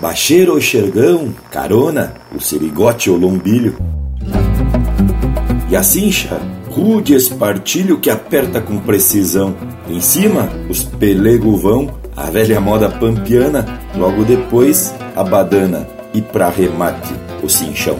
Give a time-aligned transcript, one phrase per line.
[0.00, 3.76] bacheiro ou xergão, carona, o serigote ou lombilho.
[5.70, 6.40] E a cincha,
[6.70, 9.54] rude espartilho que aperta com precisão.
[9.88, 13.64] Em cima, os pelego vão, a velha moda pampiana,
[13.96, 17.12] logo depois, a badana e pra remate,
[17.42, 17.98] o cinchão.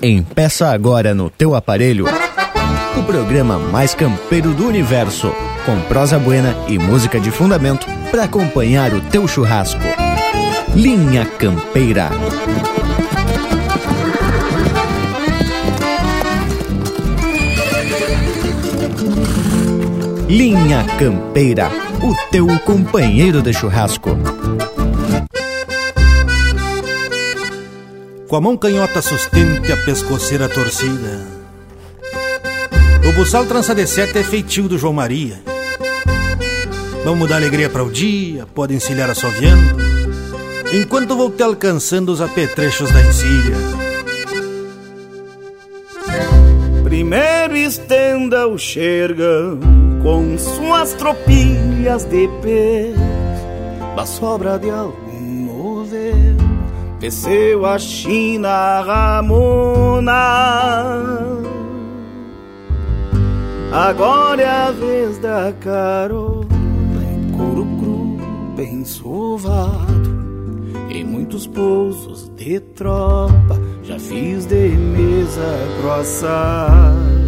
[0.00, 2.06] Empeça agora no teu aparelho
[2.98, 5.32] o programa mais campeiro do universo,
[5.64, 9.80] com prosa buena e música de fundamento para acompanhar o teu churrasco.
[10.74, 12.10] Linha Campeira.
[20.28, 21.70] Linha Campeira,
[22.02, 24.10] o teu companheiro de churrasco.
[28.28, 31.26] Com a mão canhota sustente a pescoceira torcida.
[33.08, 35.42] O buçal trança de sete é feitio do João Maria.
[37.04, 39.97] Vamos dar alegria para o dia, pode encilhar assoviando,
[40.72, 43.56] enquanto vou te alcançando os apetrechos da encilha.
[46.84, 49.60] Primeiro estenda o xergão
[50.02, 52.92] com suas tropilhas de pé
[53.96, 56.38] da sobra de algum novelo
[57.00, 60.12] desceu a China Ramona
[63.72, 66.48] Agora é a vez da carona
[67.36, 68.16] couro cru,
[68.56, 69.97] bem sovado.
[70.90, 77.18] Em muitos pousos de tropa já fiz de mesa grossado.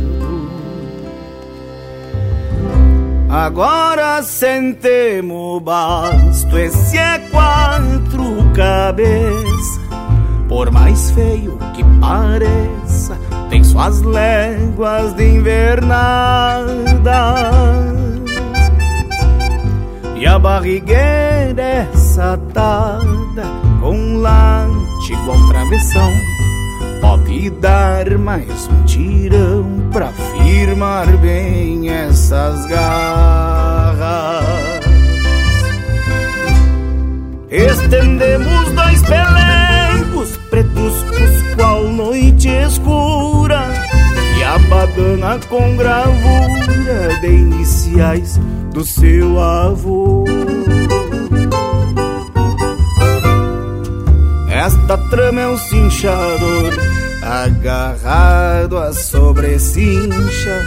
[3.28, 9.80] Agora sentemos basto, esse é quatro cabeças.
[10.48, 13.16] Por mais feio que pareça,
[13.48, 16.70] tem suas léguas de invernada.
[20.20, 23.42] E a barrigueira é satada
[23.80, 26.12] com late igual travessão.
[27.00, 34.44] Pode dar mais um tirão pra firmar bem essas garras.
[37.48, 41.02] Estendemos dois pelegos pretos
[41.56, 43.69] qual noite escura
[44.50, 48.36] a badana com gravura de iniciais
[48.72, 50.24] do seu avô.
[54.50, 56.72] Esta trama é um cinchador
[57.22, 60.66] agarrado à sobrecincha,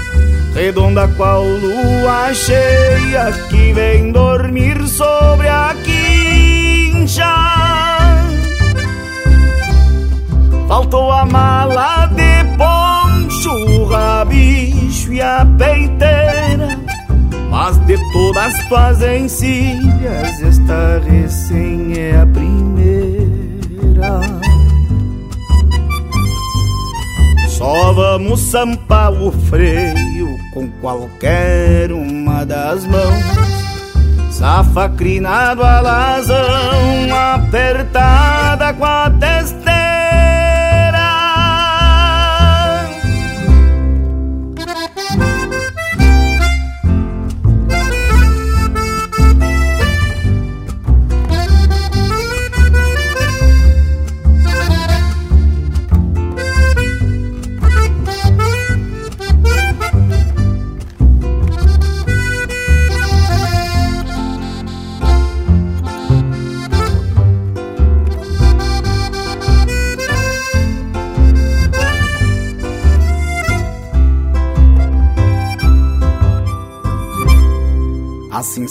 [0.54, 7.36] redonda qual lua cheia que vem dormir sobre a quincha.
[10.70, 12.58] Faltou a mala de
[13.44, 16.80] poncho, o rabicho e a peiteira.
[17.50, 24.22] Mas de todas tuas encilhas, esta recém é a primeira.
[27.50, 33.24] Só vamos sampar o freio com qualquer uma das mãos.
[34.32, 36.36] Safa crinado alazão,
[37.36, 39.63] apertada com a testeira.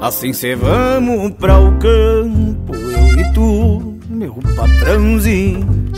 [0.00, 5.90] Assim cê vamos pra o campo, eu e tu, meu patrãozinho.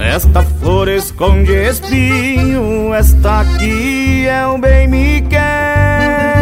[0.00, 6.38] Esta flor esconde espinho, esta aqui é o bem me quer.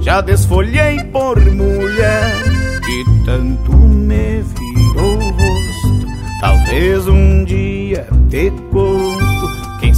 [0.00, 2.32] Já desfolhei por mulher
[2.84, 6.06] que tanto me virou o rosto.
[6.40, 8.50] Talvez um dia te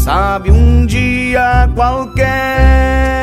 [0.02, 3.21] sabe um dia qualquer.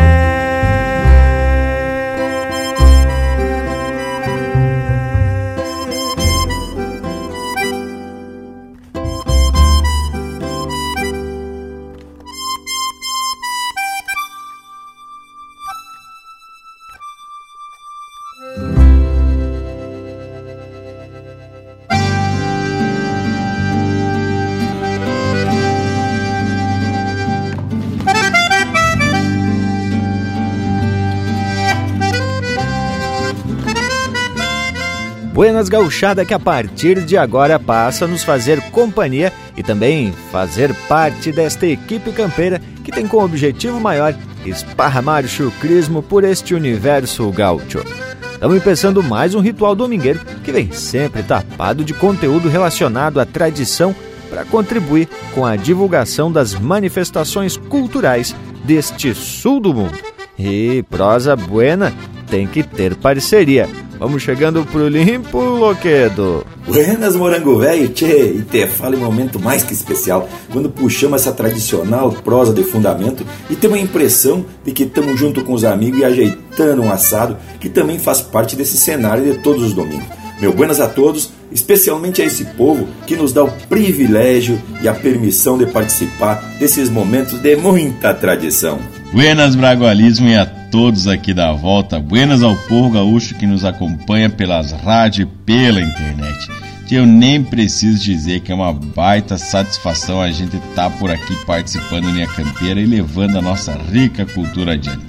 [35.39, 40.75] Buenas Gauchada que a partir de agora passa a nos fazer companhia e também fazer
[40.89, 44.13] parte desta equipe campeira que tem como objetivo maior
[44.45, 47.86] esparramar o chucrismo por este universo gaúcho.
[48.33, 53.95] Estamos empeçando mais um ritual domingueiro que vem sempre tapado de conteúdo relacionado à tradição
[54.30, 59.97] para contribuir com a divulgação das manifestações culturais deste sul do mundo.
[60.38, 61.94] E prosa buena
[62.27, 63.69] tem que ter parceria.
[64.00, 66.46] Vamos chegando pro limpo, Loquedo.
[66.66, 71.34] Buenas, morango velho, tchê, e te fala um momento mais que especial, quando puxamos essa
[71.34, 76.00] tradicional prosa de fundamento e temos a impressão de que estamos junto com os amigos
[76.00, 80.07] e ajeitando um assado que também faz parte desse cenário de todos os domingos.
[80.40, 84.94] Meu buenas a todos, especialmente a esse povo que nos dá o privilégio e a
[84.94, 88.80] permissão de participar desses momentos de muita tradição.
[89.12, 92.00] Buenas Bragualismo e a todos aqui da volta.
[92.00, 96.48] Buenas ao povo gaúcho que nos acompanha pelas rádios e pela internet.
[96.88, 101.10] Que eu nem preciso dizer que é uma baita satisfação a gente estar tá por
[101.10, 105.06] aqui participando da minha campeira e levando a nossa rica cultura adiante.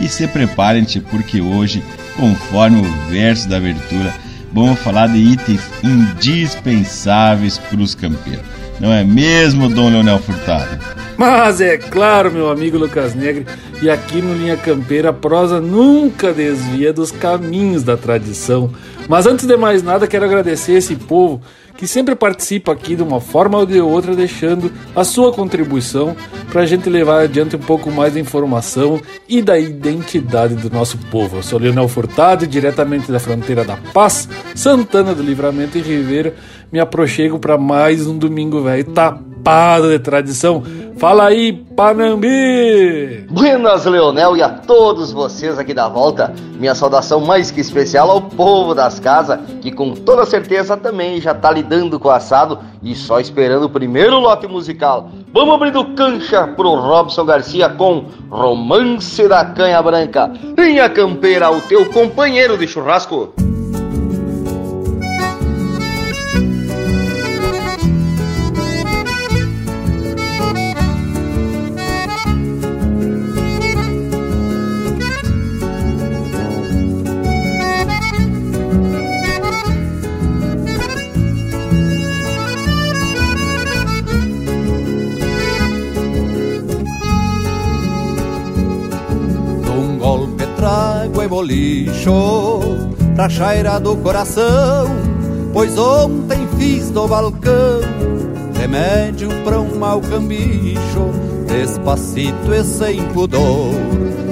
[0.00, 1.82] E se preparem-te porque hoje,
[2.16, 4.14] conforme o verso da abertura,
[4.52, 8.59] vamos falar de itens indispensáveis para os campeiros.
[8.80, 10.78] Não é mesmo, Dom Leonel Furtado?
[11.18, 13.46] Mas é claro, meu amigo Lucas Negre,
[13.82, 18.72] e aqui no Linha Campeira a prosa nunca desvia dos caminhos da tradição.
[19.06, 21.42] Mas antes de mais nada, quero agradecer esse povo
[21.80, 26.14] que sempre participa aqui de uma forma ou de outra, deixando a sua contribuição
[26.52, 30.98] para a gente levar adiante um pouco mais da informação e da identidade do nosso
[31.10, 31.38] povo.
[31.38, 36.34] Eu sou Leonel Furtado, diretamente da fronteira da Paz, Santana do Livramento e Ribeira,
[36.70, 38.84] me aproxego para mais um domingo velho
[39.40, 40.62] tapado de tradição.
[40.98, 43.26] Fala aí, Panambi!
[43.30, 46.32] Buenas, Leonel, e a todos vocês aqui da volta.
[46.58, 51.34] Minha saudação mais que especial ao povo das casas, que com toda certeza também já
[51.34, 55.10] tá lidando com o assado e só esperando o primeiro lote musical.
[55.32, 60.30] Vamos abrindo cancha pro Robson Garcia com Romance da Canha Branca.
[60.58, 63.32] Linha Campeira, o teu companheiro de churrasco.
[91.50, 92.60] Bolicho
[93.16, 94.86] pra chaira do coração,
[95.52, 97.80] pois ontem fiz do balcão
[98.54, 101.10] remédio pra um mau cambicho,
[101.46, 103.74] despacito e sem pudor.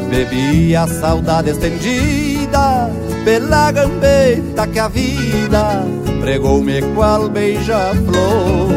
[0.09, 2.91] Bebi a saudade estendida
[3.25, 5.85] pela gambeta que a vida
[6.21, 8.69] pregou-me qual beija-flor.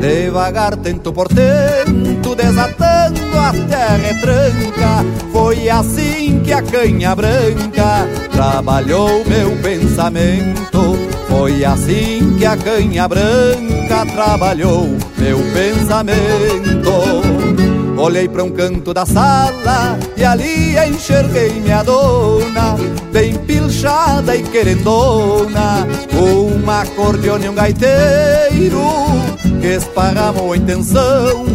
[0.00, 1.28] Devagar, tento por
[2.28, 5.04] tento, desatando a terra tranca.
[5.32, 10.98] Foi assim que a canha branca trabalhou meu pensamento.
[11.28, 16.88] Foi assim que a canha branca trabalhou meu pensamento.
[17.96, 22.76] Olhei para um canto da sala e ali enxerguei minha dona,
[23.12, 28.78] bem pilchada e querendona, uma acordeona e um gaiteiro
[29.60, 31.46] que esparramou a intenção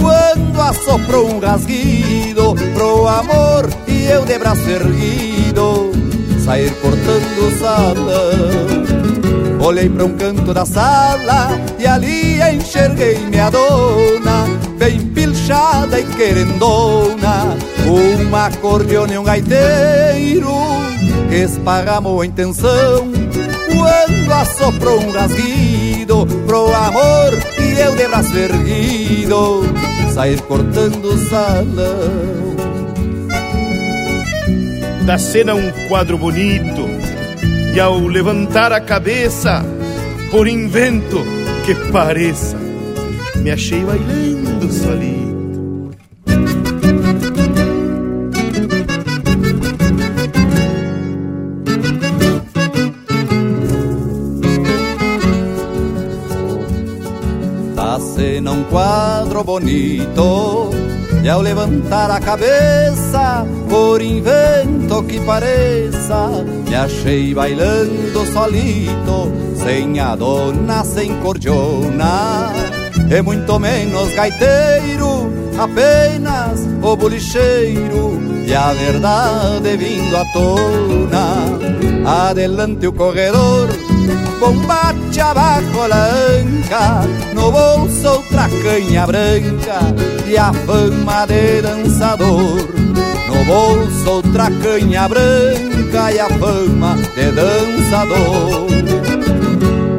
[0.00, 5.92] quando assoprou um rasguido pro amor e eu de braço erguido
[6.44, 8.94] sair cortando o salão.
[9.66, 14.46] Olhei para um canto da sala e ali enxerguei minha dona,
[14.76, 17.56] bem pilchada e querendona,
[17.86, 20.52] uma acordeona e um gaiteiro
[21.30, 23.10] que esparramou a intenção
[23.74, 25.73] quando assoprou um rasguido
[26.26, 29.62] pro amor e eu de braço erguido
[30.14, 32.54] sair cortando salão.
[35.04, 36.88] Da cena um quadro bonito
[37.74, 39.64] e ao levantar a cabeça,
[40.30, 41.24] por invento
[41.66, 42.56] que pareça,
[43.36, 45.33] me achei bailando solito
[58.70, 60.70] quadro bonito.
[61.22, 70.14] E ao levantar a cabeça, por invento que pareça Me achei bailando solito, sem a
[70.16, 72.52] dona, sem cordiona.
[73.10, 78.22] E muito menos gaiteiro, apenas o bolicheiro.
[78.46, 81.64] E a verdade vindo à tona
[82.04, 83.68] Adelante o corredor,
[85.14, 89.78] combate abajo la anca, no bolso outra canha branca
[90.26, 92.68] e a fama de dançador.
[93.28, 98.66] No bolso outra canha branca e a fama de dançador.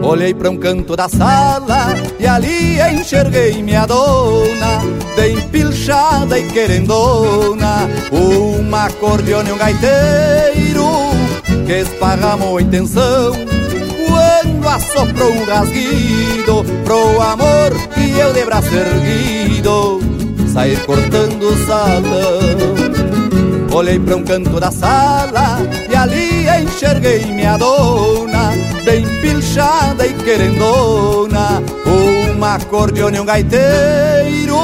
[0.03, 4.81] Olhei para um canto da sala e ali enxerguei minha dona,
[5.15, 10.85] bem pilchada e querendona, uma acordeona e um gaiteiro
[11.65, 13.64] que esparramou a intenção
[14.75, 20.01] quando assoprou um rasguido pro amor e eu de braço erguido
[20.51, 22.75] sair cortando o salão.
[23.73, 28.51] Olhei para um canto da sala e ali enxerguei minha dona,
[28.83, 31.61] bem pilchada e querendona,
[32.35, 34.57] uma acordeona e um gaiteiro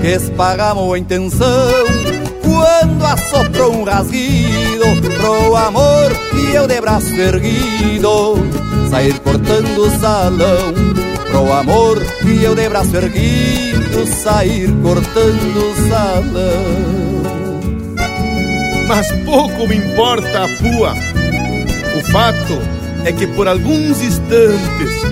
[0.00, 1.46] que esparramou a intenção
[2.42, 4.86] quando assoprou um rasguido
[5.18, 8.36] pro amor eu de braço erguido
[8.90, 10.74] sair cortando o salão.
[11.30, 17.20] Pro amor e eu de braço erguido sair cortando o salão.
[18.88, 20.94] Mas pouco me importa a pua.
[21.96, 22.58] O fato
[23.04, 25.02] é que por alguns instantes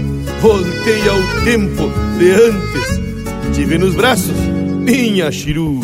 [0.41, 3.55] voltei ao tempo de antes.
[3.55, 4.37] Tive nos braços
[4.85, 5.81] minha chiru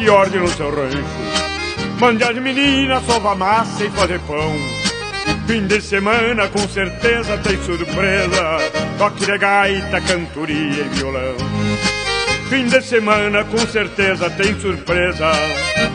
[0.00, 1.04] Bote ordem no seu rancho.
[2.00, 4.56] Mande as meninas sovar massa e fazer pão.
[5.46, 8.58] Fim de semana com certeza tem surpresa.
[8.96, 11.36] Toque de gaita, cantoria e violão.
[12.48, 15.32] Fim de semana com certeza tem surpresa.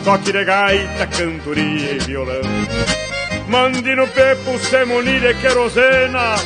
[0.04, 2.42] Toque de gaita, cantoria e violão.
[3.48, 6.36] Mande no pepo semunir e querosena.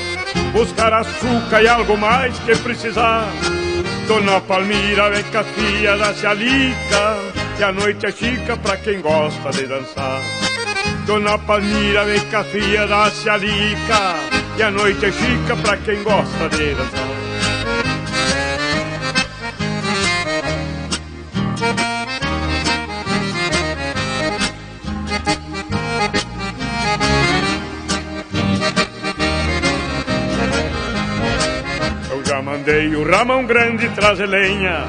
[0.53, 3.29] Buscar açúcar e algo mais que precisar.
[4.09, 9.03] Dona Palmira vem com a filha da Cialica E a noite é chica pra quem
[9.03, 10.23] gosta de dançar.
[11.05, 14.15] Dona Palmira vem com a filha da Cialica
[14.57, 17.11] E a noite é chica pra quem gosta de dançar.
[32.43, 34.89] Mandei o Ramão Grande trazer lenha,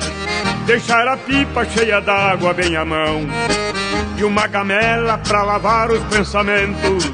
[0.66, 3.28] deixar a pipa cheia d'água bem à mão,
[4.18, 7.12] e uma gamela pra lavar os pensamentos,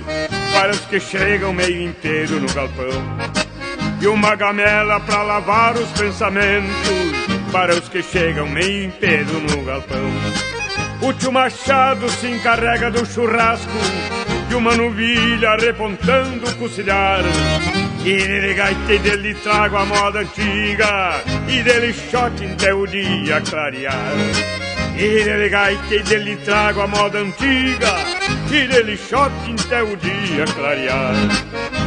[0.53, 3.03] para os que chegam meio inteiro no galpão.
[3.99, 6.71] E uma gamela pra lavar os pensamentos,
[7.51, 10.11] para os que chegam meio inteiro no galpão.
[11.01, 13.71] O tio Machado se encarrega do churrasco,
[14.49, 17.86] e uma novilha repontando o.
[18.05, 24.13] E nele gaite dele trago a moda antiga E dele shot até o dia clarear
[24.97, 27.93] E nele gaite dele trago a moda antiga
[28.49, 31.86] E dele shot até o dia clarear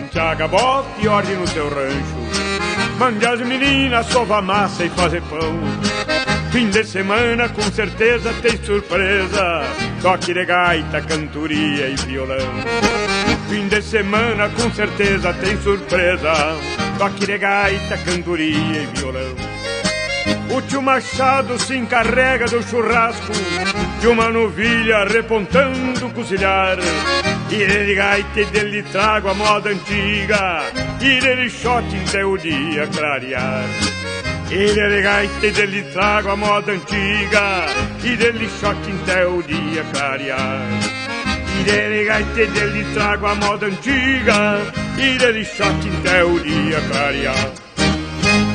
[0.00, 2.96] Santiago, bote ordem no seu rancho.
[2.98, 5.60] Mande as meninas sovar massa e fazer pão.
[6.50, 9.62] Fim de semana com certeza tem surpresa.
[10.00, 12.48] Toque de gaita, cantoria e violão.
[13.50, 16.32] Fim de semana com certeza tem surpresa.
[16.98, 19.49] Toque de gaita, cantoria e violão.
[20.52, 23.32] O tio Machado se encarrega do churrasco
[24.00, 26.76] De uma novilha repontando o cozinhar
[27.48, 30.62] E dele gaita dele trago a moda antiga
[31.00, 33.64] E dele shot até o dia clarear.
[34.50, 37.66] E dele gaita dele trago a moda antiga
[38.02, 40.66] E dele shot até o dia clarear.
[41.60, 44.58] E dele gaita dele trago a moda antiga
[44.98, 47.69] E dele shot até o dia clarear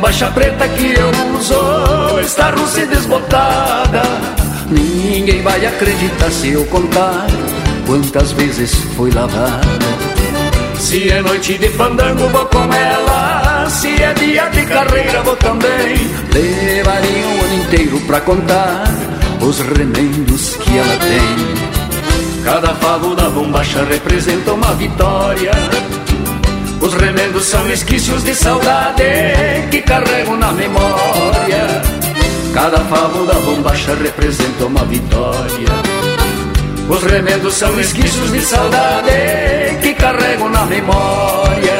[0.00, 4.02] Bombacha preta que eu uso está russa e desbotada.
[4.70, 7.26] Ninguém vai acreditar se eu contar
[7.86, 9.60] quantas vezes foi lavada.
[10.78, 13.68] Se é noite de fandango, vou com ela.
[13.68, 16.10] Se é dia de carreira, vou também.
[16.32, 18.84] Levaria um ano inteiro pra contar
[19.42, 22.42] os remendos que ela tem.
[22.42, 25.52] Cada favo da bombacha representa uma vitória.
[26.80, 29.02] Os remendos são esquícios de saudade
[29.70, 31.82] que carrego na memória.
[32.54, 35.68] Cada da bombacha representa uma vitória.
[36.88, 41.79] Os remendos são esquícios de saudade que carrego na memória.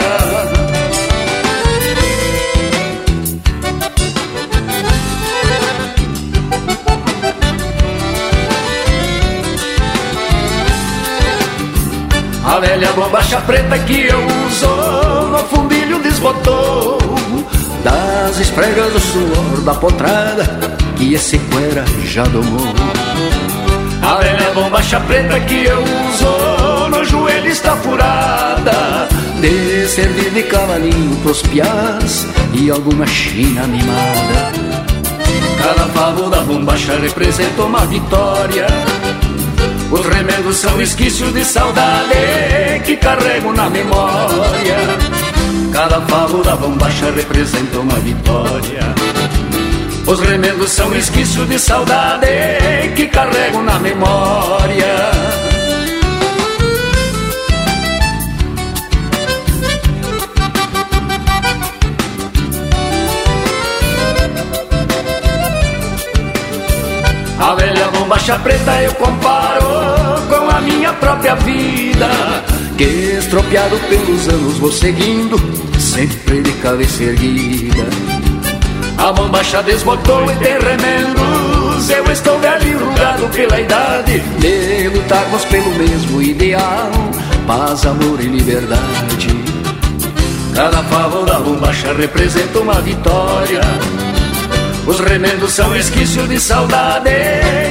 [12.51, 16.99] A velha bombacha preta que eu uso no fundilho desbotou
[17.85, 22.75] Das espregas do suor da potrada que esse cuera já domou.
[24.03, 29.09] A velha bombacha preta que eu uso no joelho está furada
[29.41, 34.53] De servir de cavalinho pros piás e alguma china animada
[35.63, 38.67] Cada favo da bombacha representa uma vitória
[39.91, 44.77] os remendos são esquícios de saudade que carrego na memória.
[45.73, 48.95] Cada favo da bombacha representa uma vitória.
[50.07, 52.27] Os remendos são esquícios de saudade
[52.95, 55.60] que carrego na memória.
[67.41, 69.65] A velha bombacha preta eu comparo
[70.29, 72.07] com a minha própria vida.
[72.77, 75.37] Que estropiado pelos anos vou seguindo
[75.79, 77.85] Sempre de cabeça erguida.
[78.99, 81.89] A bombacha desbotou e tem remendos.
[81.89, 84.21] Eu estou velho rugado pela idade.
[84.39, 86.91] De lutarmos pelo mesmo ideal
[87.47, 89.29] Paz, amor e liberdade.
[90.55, 93.61] Cada favor da bombacha representa uma vitória
[94.87, 97.11] os remendos são esquícios de saudade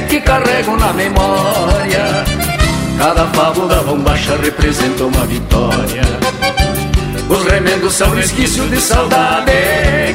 [0.08, 2.24] que carrego na memória.
[2.98, 3.24] Cada
[3.66, 6.02] da bombacha representa uma vitória.
[7.28, 9.52] Os remendos são esquícios de saudade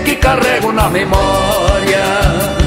[0.04, 2.65] que carrego na memória.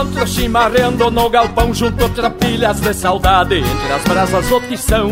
[0.00, 3.58] Encontro chimarreando no galpão Junto trapilhas de saudade.
[3.58, 5.10] Entre as brasas do tição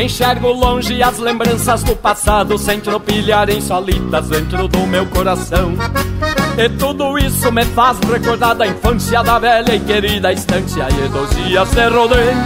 [0.00, 5.74] Enxergo longe as lembranças do passado Sem tropilharem solitas dentro do meu coração.
[6.58, 10.88] E tudo isso me faz recordar da infância Da velha e querida estância.
[10.90, 12.36] E dos dias de rodeio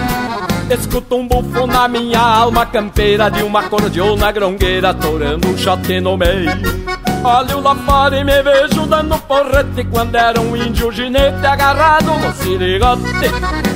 [0.71, 6.17] Escuto um bufo na minha alma campeira De uma cordiona grongueira Torando um shot no
[6.17, 6.84] meio
[7.25, 12.33] Olho lá fora e me vejo dando porrete Quando era um índio ginete agarrado no
[12.35, 13.03] sirigote.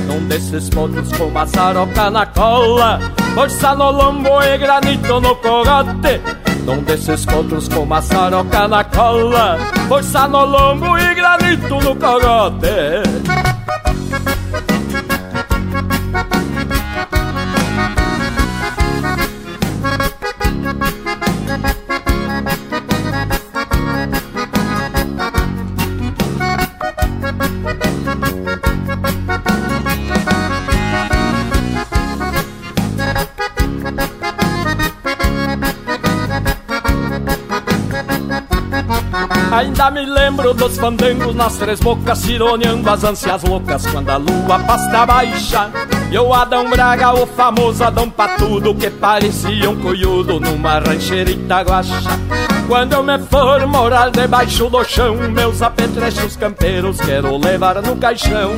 [0.05, 2.99] Num desses potros com maçaroca na cola
[3.33, 6.21] Força no lombo e granito no cogote.
[6.63, 9.57] Num desses potros com maçaroca na cola
[9.87, 13.58] Força no lombo e granito no cogote
[39.59, 44.57] Ainda me lembro dos fandangos nas três bocas Cironeando as ânsias loucas quando a lua
[44.65, 45.69] pasta baixa.
[46.09, 52.09] E o Adão Braga, o famoso Adão Patudo Que parecia um coiudo numa rancherita guacha
[52.69, 58.51] Quando eu me for morar debaixo do chão Meus apetrechos campeiros quero levar no caixão.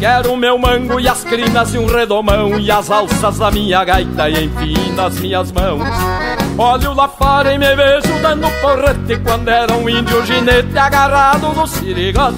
[0.00, 4.28] Quero meu mango e as crinas e um redomão E as alças da minha gaita
[4.28, 6.13] e enfim nas minhas mãos
[6.56, 11.66] Olho lá fora e me vejo dando porrete Quando era um índio ginete agarrado no
[11.66, 12.36] sirigote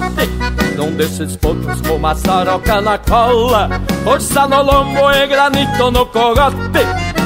[0.75, 3.69] Num desses potros com maçaroca na cola
[4.03, 6.55] Força no lombo e granito no cogote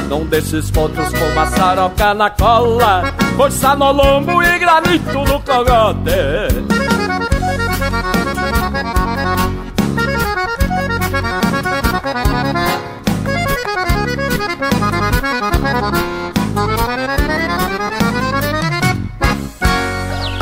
[0.09, 3.03] Num desses potros com maçaroca na cola
[3.37, 6.90] Força no lombo e granito no cogote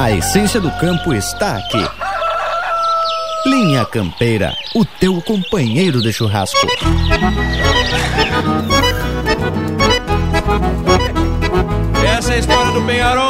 [0.10, 1.88] A essência do campo está aqui.
[3.46, 6.58] Linha Campeira, o teu companheiro de churrasco.
[12.18, 13.29] Essa é a história do Penharol.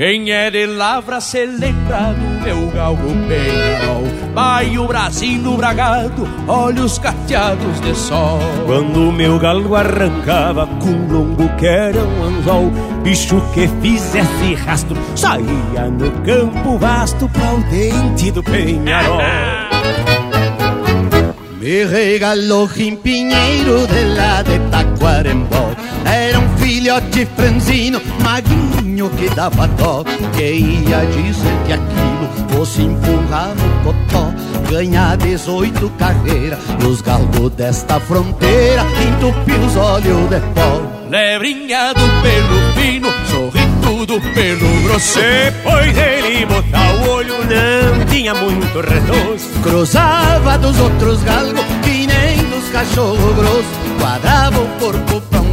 [0.00, 6.98] Quem é de Lavra se lembra do meu galgo penhal Vai o bracinho bragado, olhos
[6.98, 8.38] cateados de sol.
[8.64, 12.70] Quando meu galgo arrancava com longo que era um anzol
[13.02, 19.18] Bicho que fizesse rastro, saía no campo vasto Pra o dente do penharol.
[21.60, 25.72] Me regalou Rimpinheiro de lá de Taquarembó.
[26.06, 26.49] Era um
[27.26, 30.04] franzino, magrinho que dava dó
[30.34, 34.32] Que ia dizer que aquilo fosse empurrar no cotó
[34.70, 41.00] Ganhar 18 carreiras Os galgos desta fronteira Entupir os olhos de pó.
[41.10, 45.18] Lebrinha do pelo fino, sorrindo do pelo grosso.
[45.18, 49.48] Depois dele botar o olho não tinha muito redoço.
[49.60, 55.49] Cruzava dos outros galgos que nem dos cachorro grosso Quadrava o corpo lado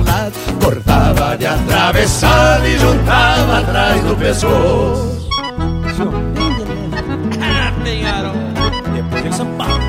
[0.67, 5.29] Cortava de atravessado e juntava atrás do pescoço
[8.93, 9.87] Depois mano.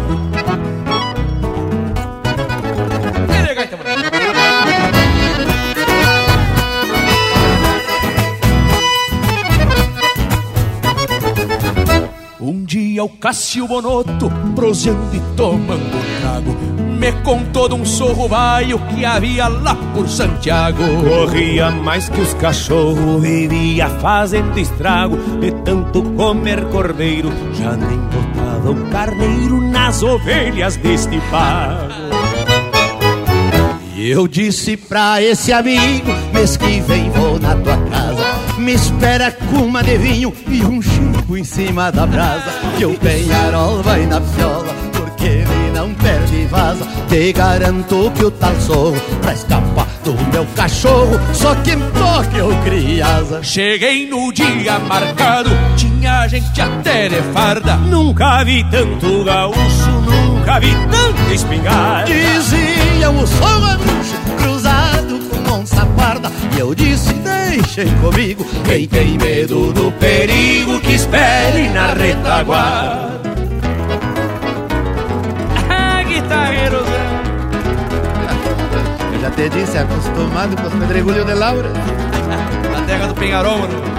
[12.41, 18.79] Um dia o Cássio Bonotto, prosendo e tomando trago, me contou de um sorro baio
[18.89, 20.83] que havia lá por Santiago.
[21.09, 25.17] Corria mais que os cachorros, vivia fazendo estrago.
[25.41, 31.89] De tanto comer cordeiro, já nem botava um carneiro nas ovelhas deste pago
[33.95, 38.59] E eu disse pra esse amigo Mês que vem vou na tua casa.
[38.59, 42.51] Me espera com uma de vinho e um chico em cima da brasa.
[42.77, 44.78] Que o penharol vai na viola
[46.51, 52.37] vaza Te garanto que o tal sorro Pra escapar do meu cachorro Só quem toca
[52.37, 57.77] eu criasa Cheguei no dia marcado, tinha gente até de farda.
[57.77, 62.07] Nunca vi tanto gaúcho, nunca vi tanta espingarda.
[62.07, 63.59] Diziam o som
[64.39, 66.31] cruzado com onça parda.
[66.57, 73.28] E eu disse, deixem comigo Quem tem medo do perigo que espere na retaguarda
[79.39, 81.69] te disse, acostumado com os pedregulhos de Laura
[82.73, 83.98] Na terra do Penharol, mano.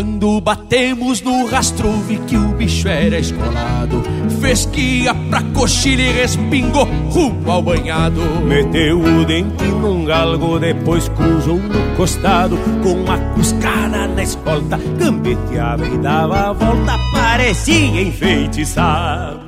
[0.00, 4.02] Quando batemos no rastro, vi que o bicho era escolado.
[4.40, 8.22] Fez que ia pra coxilha e respingou rumo ao banhado.
[8.46, 15.86] Meteu o dente num galgo, depois cruzou no costado Com a cuscada na escolta, gambeteava
[15.86, 19.40] e dava a volta Parecia enfeitiçado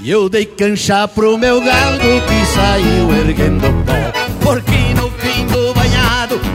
[0.00, 4.81] E eu dei cancha pro meu galo que saiu erguendo pó Porque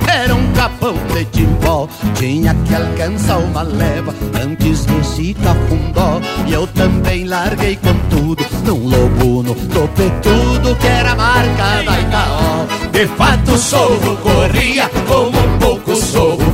[0.08, 1.88] era um capão de timbó.
[2.16, 4.86] Tinha que alcançar uma leva antes
[5.18, 6.22] se afundó.
[6.46, 12.66] E eu também larguei com tudo num lobo no topetudo Que era marca da Itaó.
[12.92, 16.46] De fato sorro corria como um pouco sorro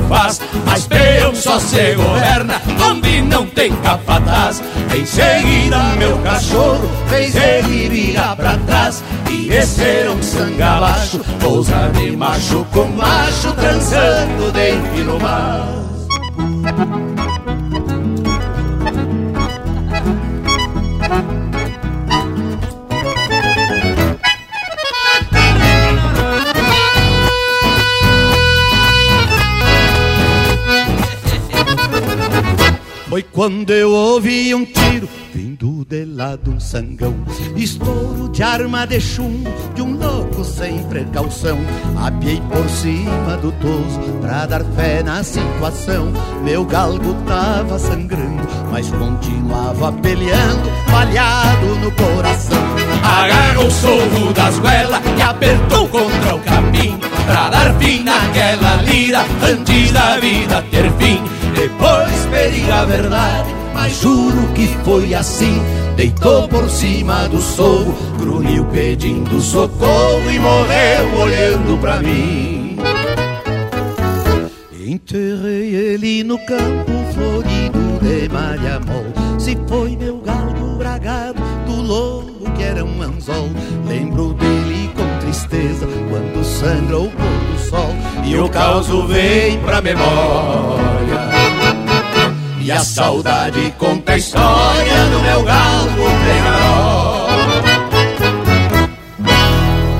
[0.64, 4.62] Mas peão só se governa onde não tem capataz.
[4.94, 11.90] Em seguida meu cachorro fez ele virar pra trás E descer um sangue abaixo, pousa
[11.94, 17.13] de macho com macho Transando dentro no mar
[33.44, 37.14] quando eu ouvi um tiro vindo de lá de um sangão.
[37.54, 41.58] Estouro de arma de chumbo de um louco sem precaução.
[41.94, 46.10] Apiei por cima do toso pra dar fé na situação.
[46.42, 52.64] Meu galgo tava sangrando, mas continuava peleando, falhado no coração.
[53.02, 59.22] Agarrou o sorro das goelas e apertou contra o capim Pra dar fim naquela lida
[59.42, 61.22] antes da vida ter fim
[61.54, 65.62] Depois periga a verdade, mas juro que foi assim.
[65.96, 72.76] Deitou por cima do sorro, grunhiu pedindo socorro E morreu olhando pra mim.
[74.72, 79.06] Enterrei ele no campo florido de malhamol
[79.38, 83.50] Se foi meu galgo bragado do lobo que era um anzol.
[83.86, 87.94] Lembro dele com tristeza quando sangra o pôr do sol.
[88.24, 91.43] E o caos vem pra memória
[92.64, 97.28] E a saudade conta a história do meu galgo Penharol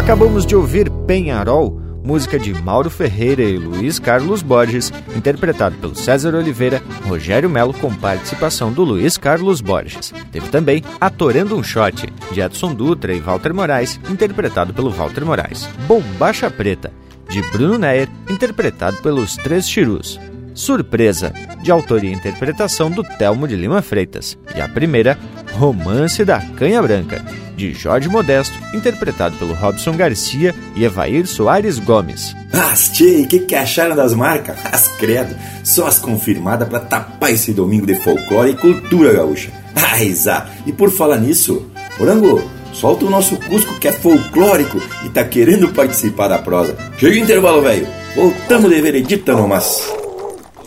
[0.00, 6.34] Acabamos de ouvir Penharol música de Mauro Ferreira e Luiz Carlos Borges, interpretado pelo César
[6.34, 10.14] Oliveira, Rogério Melo, com participação do Luiz Carlos Borges.
[10.32, 15.68] Teve também Atorando um Shot, de Edson Dutra e Walter Moraes, interpretado pelo Walter Moraes.
[15.86, 16.90] Bombacha Preta,
[17.28, 20.18] de Bruno Neyer, interpretado pelos Três Chirus.
[20.54, 24.38] Surpresa, de autoria e interpretação do Telmo de Lima Freitas.
[24.54, 25.18] E a primeira,
[25.54, 27.24] Romance da Canha Branca,
[27.56, 32.34] de Jorge Modesto, interpretado pelo Robson Garcia e Evair Soares Gomes.
[32.52, 34.56] As tchê, o que, que acharam das marcas?
[34.64, 39.50] As credo, só as confirmadas para tapar esse domingo de folclore e cultura gaúcha.
[39.74, 45.08] Ai, Zá, e por falar nisso, Orango, solta o nosso Cusco que é folclórico e
[45.08, 46.76] tá querendo participar da prosa.
[46.98, 47.86] Chega o intervalo, velho.
[48.14, 50.03] Voltamos de veredita nomás.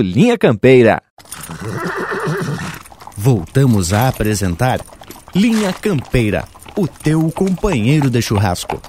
[0.00, 1.02] Linha Campeira.
[3.16, 4.80] Voltamos a apresentar
[5.34, 6.44] Linha Campeira,
[6.76, 8.80] o teu companheiro de churrasco.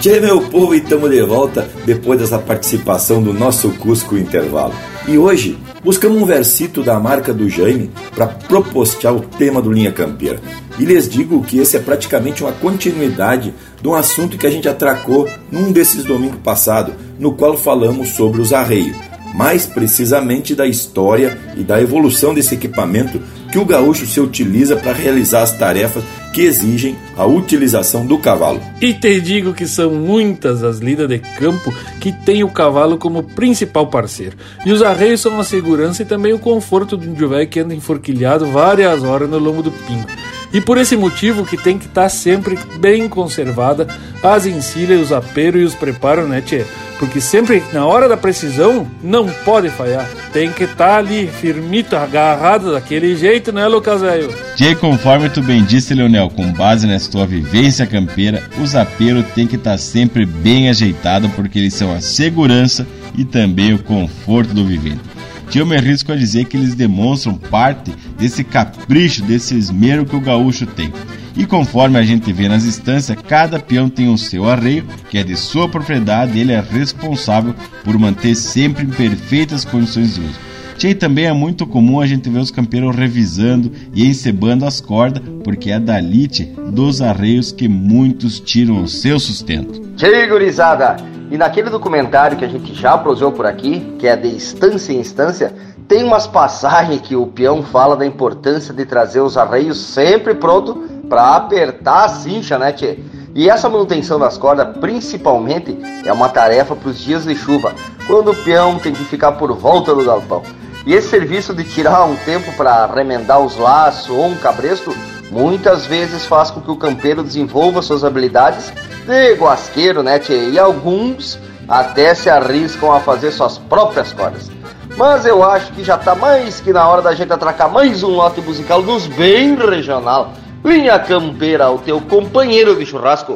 [0.00, 4.74] Tchê, meu povo, e estamos de volta depois dessa participação do nosso Cusco Intervalo.
[5.08, 9.92] E hoje buscamos um versito da marca do Jaime para propostear o tema do Linha
[9.92, 10.40] Campeira.
[10.78, 14.68] E lhes digo que esse é praticamente uma continuidade de um assunto que a gente
[14.68, 21.36] atracou num desses domingos passado, no qual falamos sobre os arreios mais precisamente da história
[21.56, 23.20] e da evolução desse equipamento
[23.50, 28.60] que o gaúcho se utiliza para realizar as tarefas que exigem a utilização do cavalo.
[28.80, 33.22] E te digo que são muitas as lidas de campo que tem o cavalo como
[33.22, 34.36] principal parceiro.
[34.64, 37.74] E os arreios são a segurança e também o conforto de um velho que anda
[37.74, 40.06] enforquilhado várias horas no lombo do pingo.
[40.54, 43.88] E por esse motivo que tem que estar tá sempre bem conservada
[44.22, 46.64] as encilhas, os aperos e os preparos, né, tchê?
[46.96, 50.08] Porque sempre na hora da precisão não pode falhar.
[50.32, 54.32] Tem que estar tá ali firmito, agarrado daquele jeito, né, Lucas Velho?
[54.54, 59.48] Tchê, conforme tu bem disse, Leonel, com base nessa tua vivência campeira, os aperos tem
[59.48, 62.86] que estar tá sempre bem ajeitado porque eles são a segurança
[63.18, 65.13] e também o conforto do vivente
[65.50, 70.16] que eu me arrisco a dizer que eles demonstram parte desse capricho, desse esmero que
[70.16, 70.92] o gaúcho tem.
[71.36, 75.24] E conforme a gente vê nas instâncias, cada peão tem o seu arreio, que é
[75.24, 80.53] de sua propriedade, e ele é responsável por manter sempre em perfeitas condições de uso.
[80.84, 85.22] Tchê, também é muito comum a gente ver os campeiros revisando e encebando as cordas,
[85.42, 89.80] porque é da lite dos arreios que muitos tiram o seu sustento.
[89.96, 90.96] Tchê, gurizada!
[91.30, 95.00] E naquele documentário que a gente já prosou por aqui, que é de instância em
[95.00, 95.54] instância,
[95.88, 100.74] tem umas passagens que o peão fala da importância de trazer os arreios sempre pronto
[101.08, 102.98] para apertar a cincha, né, tchê?
[103.34, 107.74] E essa manutenção das cordas, principalmente, é uma tarefa para os dias de chuva,
[108.06, 110.42] quando o peão tem que ficar por volta do galpão.
[110.86, 114.94] E esse serviço de tirar um tempo para remendar os laços ou um cabresto,
[115.30, 118.72] muitas vezes faz com que o campeiro desenvolva suas habilidades
[119.06, 120.50] de guasqueiro, né, tchê?
[120.50, 124.50] E alguns até se arriscam a fazer suas próprias cordas.
[124.96, 128.10] Mas eu acho que já tá mais que na hora da gente atracar mais um
[128.10, 130.32] lote musical dos bem regional.
[130.64, 133.34] Linha Campeira, o teu companheiro de churrasco.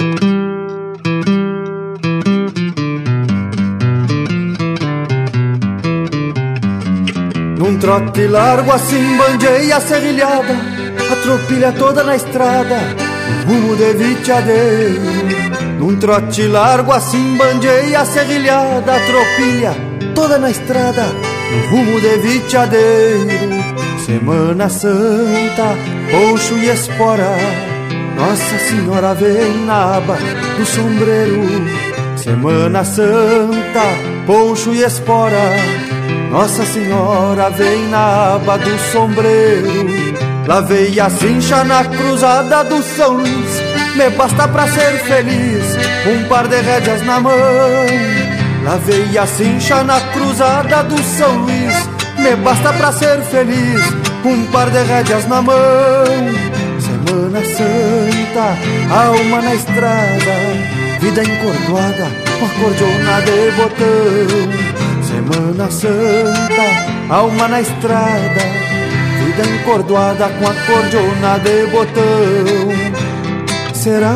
[7.79, 10.53] Num trote largo assim bandeia a serrilhada
[11.12, 12.77] A toda na estrada
[13.47, 15.01] Rumo de viteadeiro
[15.79, 19.07] Num trote largo assim bandeia a serrilhada A
[20.12, 21.07] toda na estrada
[21.71, 23.29] Rumo de viteadeiro
[24.05, 25.77] Semana Santa,
[26.11, 27.31] poncho e espora
[28.17, 30.17] Nossa Senhora vem na aba
[30.57, 31.47] do sombreiro.
[32.17, 33.85] Semana Santa,
[34.27, 35.88] poncho e espora
[36.31, 43.62] Nossa Senhora vem na aba do sombreiro Lavei a cincha na cruzada do São Luís.
[43.97, 47.35] Me basta pra ser feliz Um par de rédeas na mão.
[48.64, 51.88] Lavei a cincha na cruzada do São Luís.
[52.17, 53.85] Me basta pra ser feliz
[54.25, 55.55] Um par de rédeas na mão.
[56.81, 58.57] Semana Santa,
[58.91, 62.07] alma na estrada Vida encordoada
[62.38, 64.67] com a cordiona de botão
[65.31, 68.41] Semana Santa, alma na estrada
[69.19, 72.05] Vida encordoada com a cordiona de botão.
[73.75, 74.14] Será?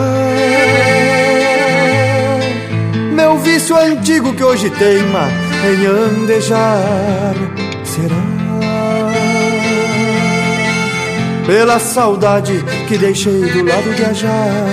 [3.12, 5.29] Meu vício antigo que hoje teima
[5.66, 7.35] em andejar.
[7.85, 8.16] Será?
[11.46, 14.72] Pela saudade que deixei do lado de Ajar.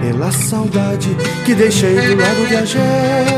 [0.00, 3.37] Pela saudade que deixei do lado de Agé.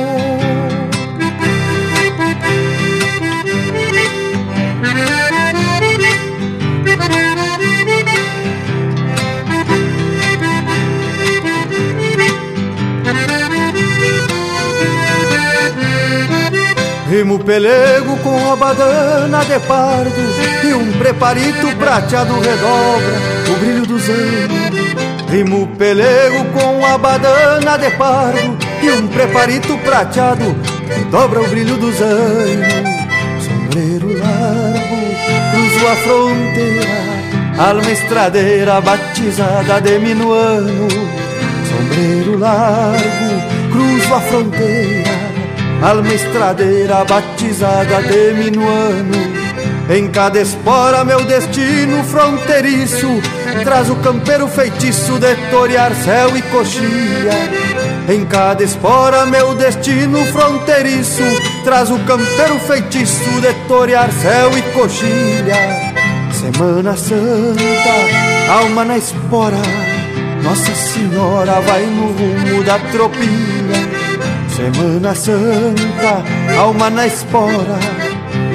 [17.10, 20.14] Rimo pelego com a badana de pardo
[20.62, 27.90] E um preparito prateado redobra o brilho dos anos Rimo pelego com a badana de
[27.96, 30.54] pardo E um preparito prateado
[31.10, 34.96] dobra o brilho dos anos Sombreiro largo,
[35.50, 37.10] cruzo a fronteira
[37.58, 40.88] Alma estradeira batizada de minuano.
[41.68, 45.39] Sombreiro largo, cruzo a fronteira
[45.82, 49.50] Alma estradeira batizada de minuano.
[49.88, 53.08] Em cada espora meu destino fronteiriço.
[53.64, 57.32] Traz o campeiro feitiço de torear céu e coxilha
[58.08, 61.22] Em cada espora meu destino fronteiriço.
[61.64, 65.56] Traz o campeiro feitiço de torear céu e coxilha
[66.30, 69.56] Semana Santa, alma na espora.
[70.42, 73.89] Nossa Senhora vai no rumo da tropilha
[74.60, 76.22] Semana Santa,
[76.60, 77.78] alma na espora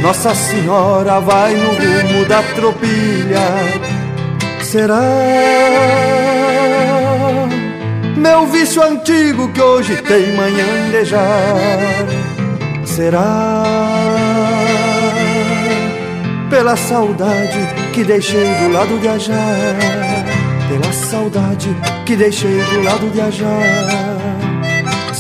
[0.06, 3.40] nossa Senhora vai no rumo da tropilha.
[4.62, 5.02] Será
[8.16, 11.26] meu vício antigo que hoje tem manhã dejar?
[12.86, 13.64] Será
[16.52, 17.60] pela saudade
[17.94, 19.76] que deixei do lado de Ajar?
[20.70, 24.15] Pela saudade que deixei do lado de Ajar?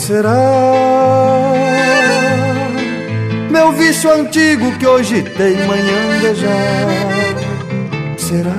[0.05, 0.37] Será?
[3.49, 6.55] Meu vício antigo que hoje tem manhã dejar
[8.15, 8.53] Será?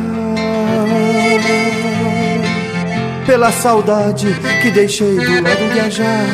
[3.25, 4.27] Pela saudade
[4.61, 6.27] que deixei do lado de Ajar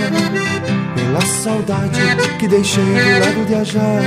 [0.95, 2.01] Pela saudade
[2.39, 4.03] que deixei do lado de Ajar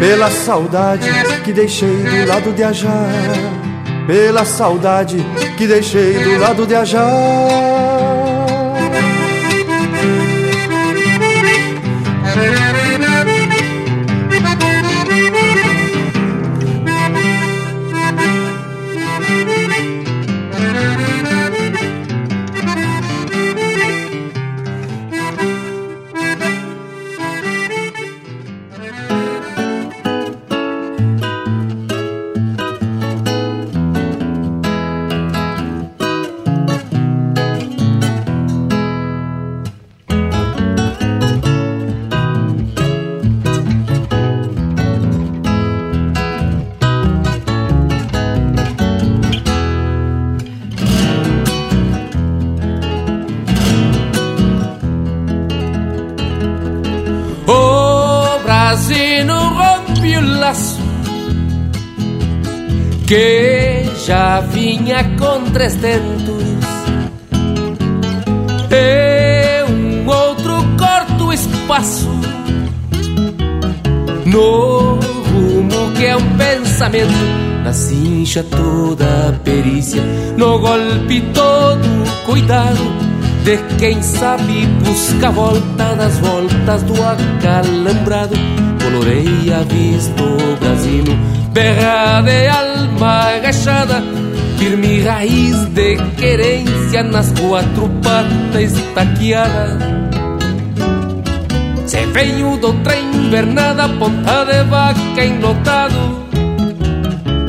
[0.00, 1.08] Pela saudade
[1.44, 3.12] que deixei do lado de Ajar
[4.08, 5.24] Pela saudade
[5.56, 6.74] que deixei do lado de
[12.30, 12.69] Ajar que
[65.18, 66.44] com três tentos
[68.70, 72.08] e um outro corto espaço
[74.26, 77.12] no rumo que é um pensamento
[77.64, 80.02] na cincha toda a perícia
[80.36, 83.10] no golpe todo cuidado.
[83.44, 88.34] De quem sabe busca a volta das voltas do acalambrado.
[88.82, 90.22] Coloreia visto
[90.60, 91.18] brasino
[91.52, 94.02] Berra de alma agachada
[94.60, 99.78] Firme raiz de querência nas quatro patas e taqueada
[101.86, 106.26] Se veio do trem invernada, ponta de vaca enlotado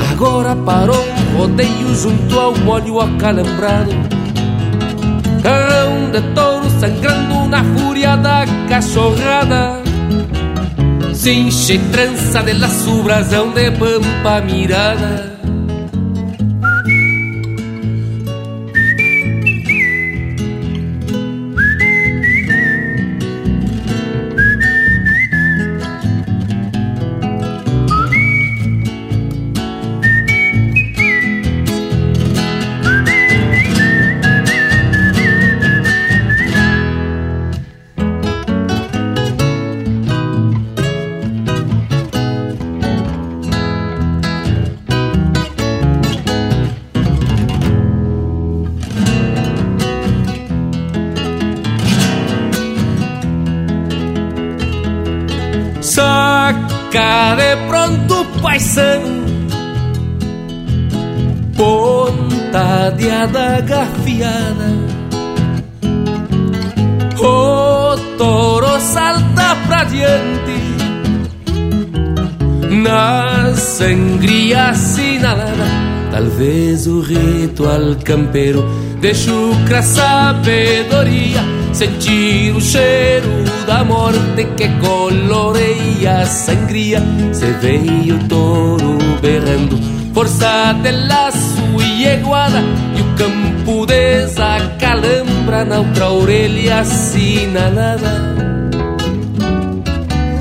[0.09, 3.91] Agora parou um rodeio junto ao molho acalambrado.
[5.43, 9.81] Carrão de touro sangrando na fúria da cachorrada.
[11.13, 15.30] Cinche trança de laço, brasão de pampa mirada
[64.21, 64.69] gafiada
[67.19, 70.61] O toro salta pra diante.
[72.83, 78.63] Na sangria assinalada Talvez o ritual campeiro
[78.99, 81.41] De chucra sabedoria
[81.73, 83.29] Sentir o cheiro
[83.65, 87.01] da morte que coloreia a sangria.
[87.33, 89.77] Se veio o touro berrando
[90.13, 92.61] Força de laço e eguada.
[92.97, 93.50] E o campo
[93.85, 98.13] desacalambra Na outra orelha assinalada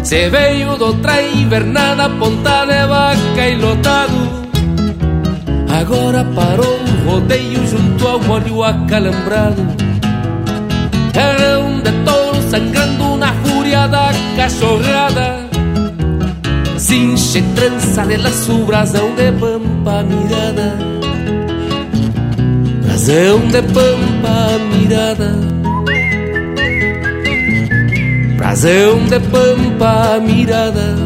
[0.02, 4.40] Se veio do outra invernada Ponta de vaca e lotado.
[5.80, 9.62] Agora parou o rodeio junto ao molho acalambrado.
[11.14, 15.48] Carrão de touro sangrando na fúria da cachorrada.
[16.76, 20.89] Cinche trança de laço, brasão de pampa mirada
[23.00, 25.34] Brasão de pampa mirada.
[28.36, 30.96] Brasão de pampa mirada.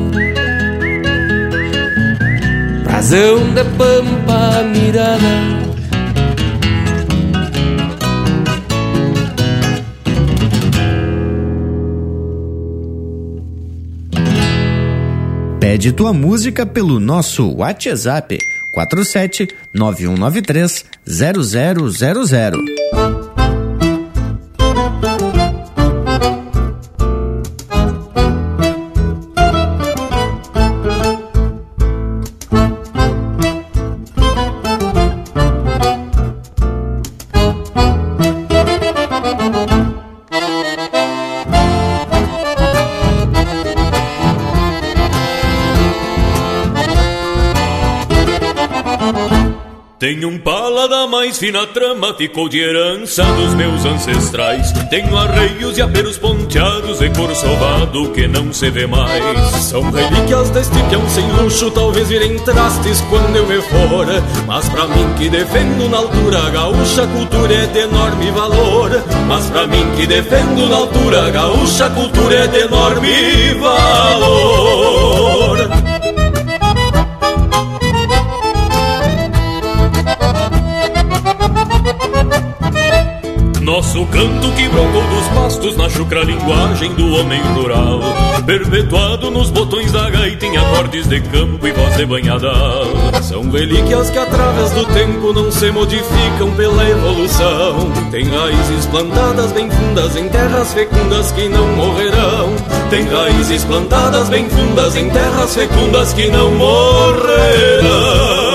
[2.83, 5.21] Brasão de pampa mirada.
[15.61, 18.37] Pede tua música pelo nosso WhatsApp
[18.75, 23.24] 47 9193 0000.
[51.45, 54.73] Mais fina trama ficou de herança dos meus ancestrais.
[54.89, 59.23] Tenho arreios e aperos ponteados e cor sovado que não se vê mais.
[59.65, 64.07] São relíquias deste peão sem luxo, talvez virem trastes quando eu me for.
[64.47, 68.91] Mas pra mim que defendo na altura gaúcha, cultura é de enorme valor.
[69.27, 75.05] Mas pra mim que defendo na altura gaúcha, cultura é de enorme valor.
[83.75, 87.99] Nosso canto que brocou dos pastos na chucra linguagem do homem rural.
[88.47, 92.85] Perpetuado nos botões da gaita em acordes de campo e voz de banhadal
[93.21, 97.91] São relíquias que através do tempo não se modificam pela evolução.
[98.13, 102.55] Tem raízes plantadas bem fundas em terras fecundas que não morrerão.
[102.91, 108.54] Tem raízes plantadas bem fundas em terras fecundas que não morrerão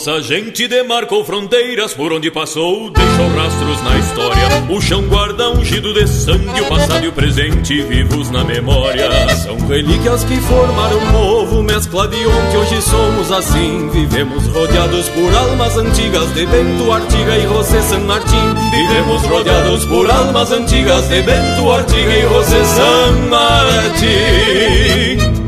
[0.00, 4.48] Nossa gente demarcou fronteiras por onde passou, deixou rastros na história.
[4.70, 9.10] O chão guarda ungido de sangue, o passado e o presente vivos na memória.
[9.36, 13.90] São relíquias que formaram um novo, mescla de ontem, hoje somos assim.
[13.90, 18.54] Vivemos rodeados por almas antigas de Bento, Artiga e José San Martín.
[18.70, 25.39] Vivemos rodeados por almas antigas de Bento, Artiga e José San Martín.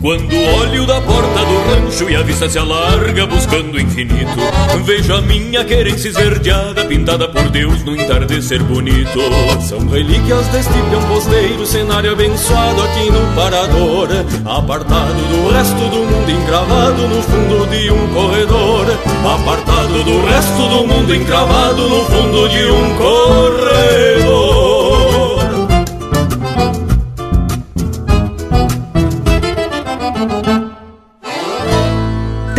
[0.00, 4.40] Quando olho da porta do rancho e a vista se alarga buscando o infinito,
[4.82, 9.20] vejo a minha querência esverdeada, pintada por Deus no entardecer bonito.
[9.60, 14.08] São relíquias deste peão posteiro, cenário abençoado aqui no Parador,
[14.46, 18.86] apartado do resto do mundo, encravado no fundo de um corredor.
[19.34, 24.49] Apartado do resto do mundo, encravado no fundo de um corredor.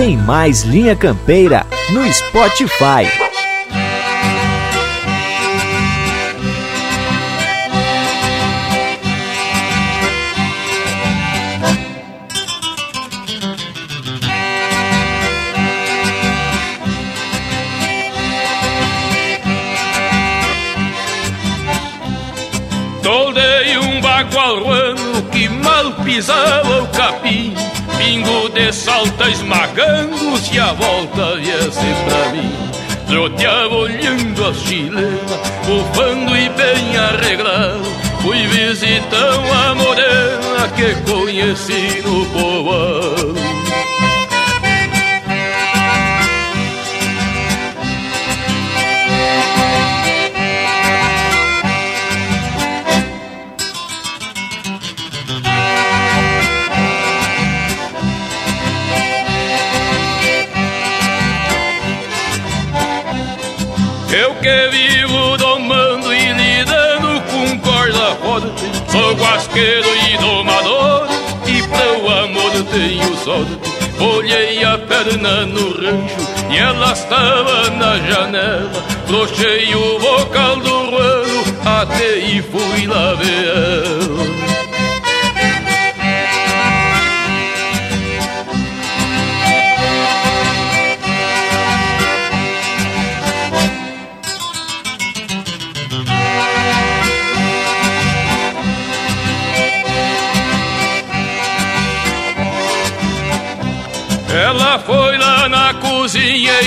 [0.02, 3.06] Tem mais Linha Campeira no Spotify.
[23.04, 24.64] Toldei um bagual
[25.32, 27.54] que mal pisava o capim
[28.04, 32.52] Pingo de salta esmagando-se a volta viesse pra mim.
[33.06, 35.20] Troteava olhando a chilena,
[35.68, 37.86] bufando e bem arreglado.
[38.24, 43.41] Fui visitar uma morena que conheci no povoado
[69.12, 71.06] Sou guasqueiro e domador
[71.46, 73.60] e pro amor tenho sorte
[74.00, 76.16] Olhei a perna no rancho
[76.50, 78.72] e ela estava na janela
[79.06, 84.31] Flochei o vocal do ruano até e fui lá ver Ela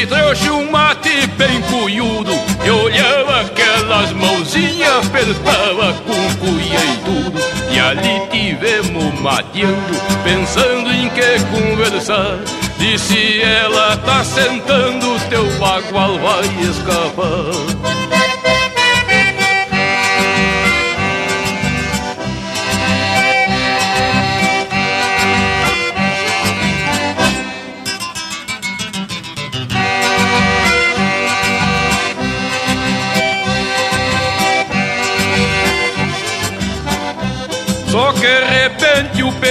[0.07, 2.32] trouxe um mate bem cunhudo
[2.64, 7.40] E olhava aquelas mãozinhas, apertava com cuia e tudo.
[7.70, 12.38] E ali tivemos mateando, pensando em que conversar.
[12.78, 18.03] Disse ela, tá sentando, teu bagual vai escapar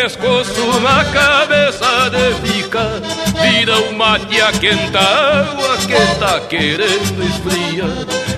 [0.03, 3.01] pescoço na cabeça de fica
[3.41, 7.87] Vira o mate a quenta água que tá querendo esfriar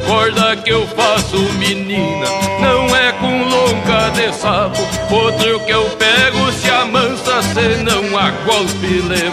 [0.05, 2.27] Corda que eu faço menina
[2.61, 4.79] Não é com longa de sapo.
[5.11, 9.31] Outro que eu pego se amansa Senão a golpe le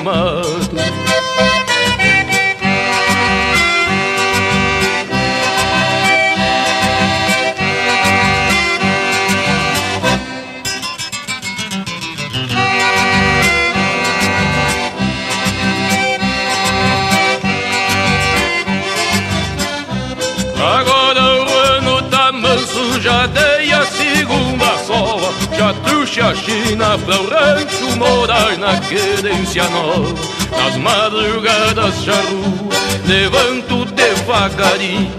[26.13, 30.15] Já trouxe a China pra o rancho morar na querência nova.
[30.51, 32.69] Nas madrugadas charrua,
[33.07, 35.11] levanto devagarinho.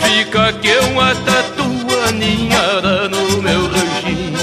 [0.00, 4.36] Fica que uma tatua ninhada no meu ranchinho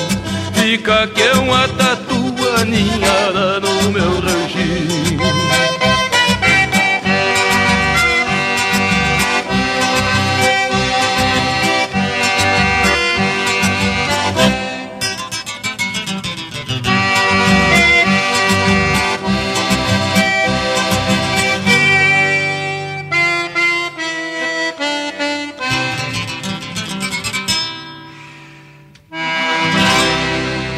[0.54, 2.03] Fica que uma tatua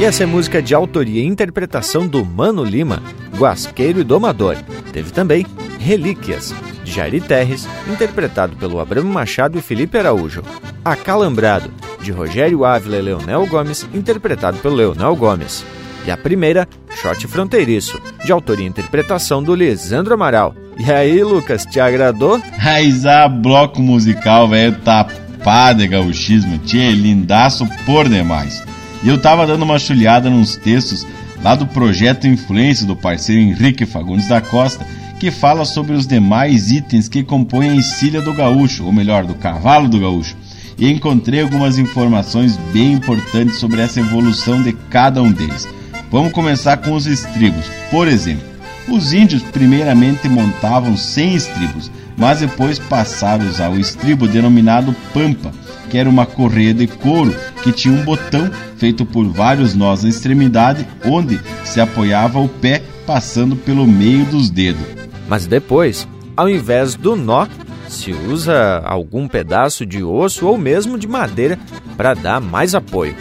[0.06, 3.02] essa é música de autoria e interpretação do Mano Lima,
[3.36, 4.56] Guasqueiro e Domador.
[4.94, 5.48] Teve também
[5.80, 6.54] Relíquias,
[6.84, 10.44] de Jairi Terres, interpretado pelo Abramo Machado e Felipe Araújo.
[10.84, 11.72] Acalambrado,
[12.04, 15.66] de Rogério Ávila e Leonel Gomes, interpretado pelo Leonel Gomes.
[16.06, 16.68] E a primeira,
[17.02, 20.56] Shot Fronteiriço, de autoria e interpretação do Lisandro Amaral.
[20.78, 22.40] E aí, Lucas, te agradou?
[22.60, 28.64] Raizar bloco musical, velho, tapado de gauchismo, tchê, lindaço por demais.
[29.04, 31.06] E eu tava dando uma chulhada nos textos
[31.44, 34.86] lá do projeto Influência do parceiro Henrique Fagundes da Costa,
[35.20, 39.36] que fala sobre os demais itens que compõem a encilha do gaúcho, ou melhor, do
[39.36, 40.36] cavalo do gaúcho.
[40.78, 45.68] E encontrei algumas informações bem importantes sobre essa evolução de cada um deles.
[46.12, 47.66] Vamos começar com os estribos.
[47.90, 48.46] Por exemplo,
[48.88, 55.52] os índios primeiramente montavam 100 estribos, mas depois passaram a usar o estribo denominado pampa,
[55.96, 57.34] que era uma correia de couro
[57.64, 62.84] que tinha um botão feito por vários nós na extremidade, onde se apoiava o pé
[63.08, 64.86] passando pelo meio dos dedos.
[65.26, 67.48] Mas depois, ao invés do nó,
[67.88, 71.58] se usa algum pedaço de osso ou mesmo de madeira
[71.96, 73.16] para dar mais apoio.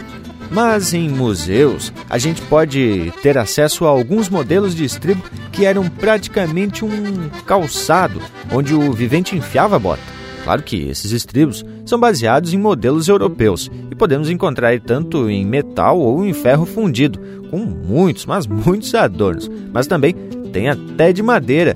[0.51, 5.23] Mas em museus, a gente pode ter acesso a alguns modelos de estribo
[5.53, 8.21] que eram praticamente um calçado
[8.51, 10.03] onde o vivente enfiava a bota.
[10.43, 15.99] Claro que esses estribos são baseados em modelos europeus e podemos encontrar tanto em metal
[15.99, 17.19] ou em ferro fundido,
[17.49, 19.49] com muitos, mas muitos adornos.
[19.71, 20.13] Mas também
[20.51, 21.75] tem até de madeira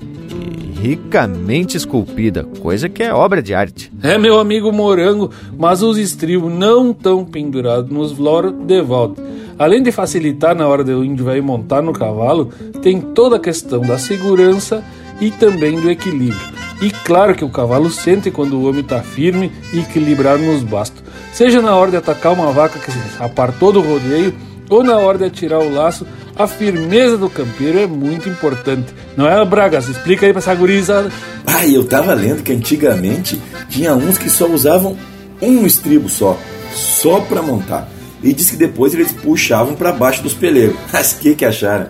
[0.80, 3.92] ricamente esculpida, coisa que é obra de arte.
[4.02, 9.22] É, meu amigo morango, mas os estribos não estão pendurados nos flor de volta.
[9.58, 12.50] Além de facilitar na hora do índio vai montar no cavalo,
[12.80, 14.82] tem toda a questão da segurança
[15.20, 16.59] e também do equilíbrio.
[16.80, 21.02] E claro que o cavalo sente quando o homem está firme e equilibrado nos bastos.
[21.32, 24.34] Seja na hora de atacar uma vaca que se apartou do rodeio
[24.68, 26.06] ou na hora de atirar o laço
[26.40, 28.94] a firmeza do campeiro é muito importante.
[29.14, 29.88] Não é, Bragas?
[29.88, 31.12] Explica aí pra essa gurizada.
[31.46, 34.96] Ah, eu tava lendo que antigamente tinha uns que só usavam
[35.42, 36.38] um estribo só,
[36.72, 37.88] só para montar.
[38.22, 40.76] E diz que depois eles puxavam para baixo dos peleiros.
[40.90, 41.88] Mas que que acharam?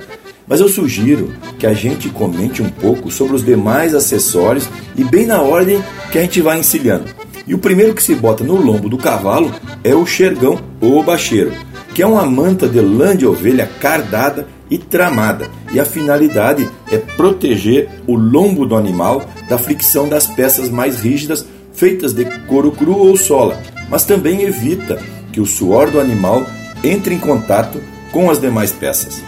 [0.51, 5.25] Mas eu sugiro que a gente comente um pouco sobre os demais acessórios e bem
[5.25, 5.83] na ordem
[6.13, 7.07] que a gente vai encilhando.
[7.47, 9.51] E o primeiro que se bota no lombo do cavalo
[9.83, 11.53] é o xergão ou bacheiro
[11.95, 16.97] que é uma manta de lã de ovelha cardada e tramada, e a finalidade é
[16.97, 22.97] proteger o lombo do animal da fricção das peças mais rígidas feitas de couro cru
[22.97, 26.47] ou sola, mas também evita que o suor do animal
[26.85, 27.81] entre em contato
[28.13, 29.23] com as demais peças.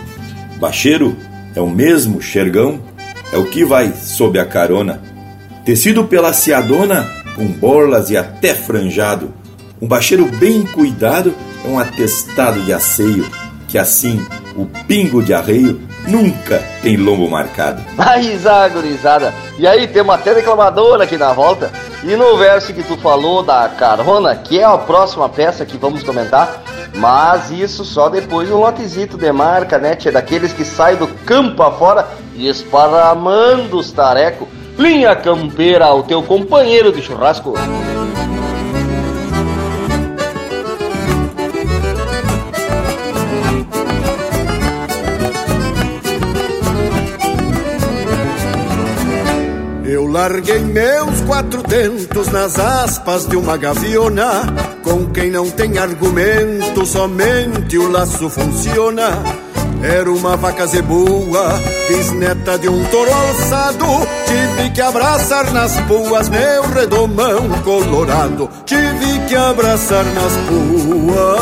[0.62, 1.16] Bacheiro
[1.56, 2.80] é o mesmo xergão,
[3.32, 5.02] é o que vai sob a carona.
[5.64, 7.04] Tecido pela ciadona,
[7.34, 9.34] com borlas e até franjado.
[9.80, 11.34] Um bacheiro bem cuidado
[11.64, 13.26] é um atestado de asseio,
[13.66, 17.82] que assim o pingo de arreio nunca tem lombo marcado.
[17.96, 21.70] Mas, gurizada, e aí temos até declamadora aqui na volta.
[22.03, 26.03] E no verso que tu falou da carona, que é a próxima peça que vamos
[26.03, 26.62] comentar,
[26.96, 30.11] mas isso só depois do lotezito de marca, né, tia?
[30.11, 34.48] Daqueles que saem do campo afora e esparramando os tareco.
[34.76, 37.55] Linha campeira, o teu companheiro de churrasco.
[50.12, 54.42] Larguei meus quatro tentos nas aspas de uma gaviona.
[54.84, 59.22] Com quem não tem argumento, somente o laço funciona.
[59.82, 61.58] Era uma vaca zebua,
[61.88, 63.86] bisneta de um touro alçado.
[64.26, 68.50] Tive que abraçar nas puas meu redomão colorado.
[68.66, 71.32] Tive que abraçar nas puas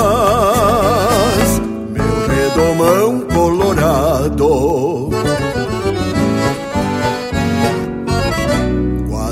[1.91, 5.11] meu redomão colorado.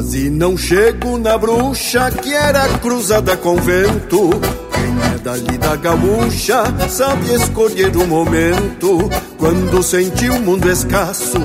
[0.08, 4.30] Se não chego na bruxa que era cruzada com vento,
[4.72, 9.10] quem é dali da gaúcha sabe escolher o momento.
[9.36, 11.36] Quando senti o mundo escasso,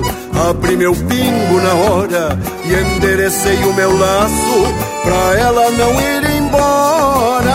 [0.48, 4.64] abri meu pingo na hora e enderecei o meu laço
[5.02, 7.52] pra ela não ir embora.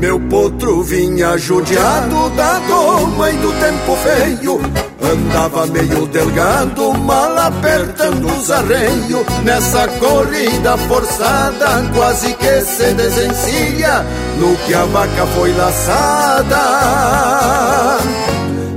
[0.00, 8.26] Meu potro vinha judiado da doma e do tempo feio Andava meio delgado, mal apertando
[8.34, 14.06] os arreios Nessa corrida forçada, quase que se desencilha
[14.38, 16.56] No que a vaca foi laçada.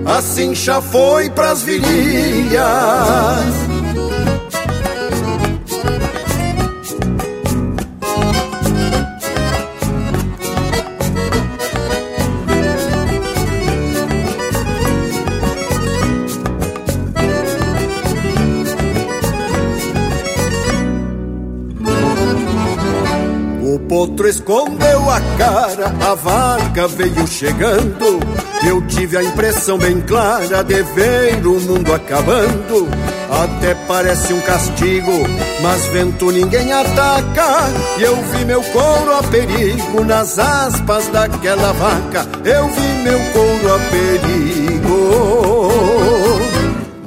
[0.05, 2.59] Assim já foi pras virilhas
[24.05, 28.19] outro escondeu a cara, a vaca veio chegando.
[28.67, 32.87] Eu tive a impressão bem clara de ver o mundo acabando.
[33.31, 35.11] Até parece um castigo,
[35.61, 37.67] mas vento ninguém ataca.
[37.97, 42.27] E eu vi meu couro a perigo nas aspas daquela vaca.
[42.43, 45.09] Eu vi meu couro a perigo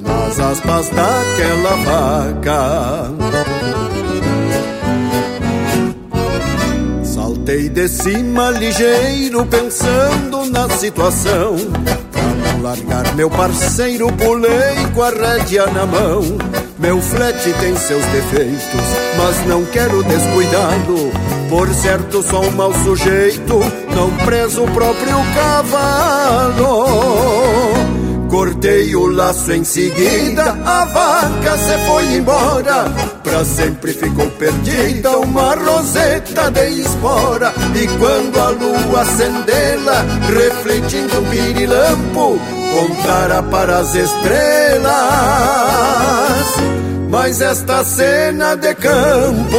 [0.03, 3.39] nas aspas daquela vaca.
[7.49, 11.57] Saltei de cima ligeiro pensando na situação.
[12.13, 16.21] Pra não largar meu parceiro pulei com a rédea na mão.
[16.79, 18.83] Meu flete tem seus defeitos,
[19.17, 21.11] mas não quero descuidá-lo.
[21.49, 23.61] Por certo sou um mau sujeito,
[23.97, 26.99] não preso o próprio cavalo
[28.49, 32.87] Cortei o laço em seguida, a vaca se foi embora.
[33.23, 37.53] Pra sempre ficou perdida uma roseta de espora.
[37.75, 40.03] E quando a lua acendê-la,
[40.35, 42.41] refletindo um pirilampo,
[42.73, 44.89] contara para as estrelas.
[47.11, 49.59] Mas esta cena de campo.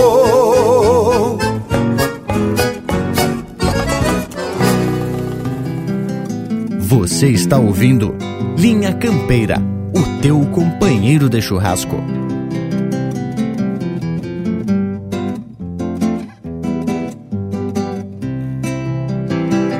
[6.79, 8.28] Você está ouvindo
[8.59, 9.55] Linha Campeira,
[9.95, 11.95] o teu companheiro de churrasco.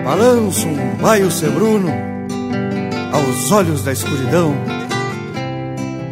[0.05, 1.91] Balanço um baio sebruno
[3.11, 4.55] aos olhos da escuridão,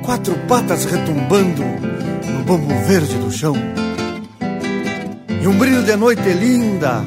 [0.03, 3.55] quatro patas retumbando no bambu verde do chão.
[5.41, 7.01] E um brilho de noite linda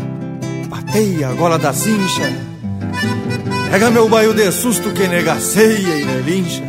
[0.71, 2.51] bateia a gola da cincha
[3.71, 6.65] Pega meu baio de susto que negaceia e relincha.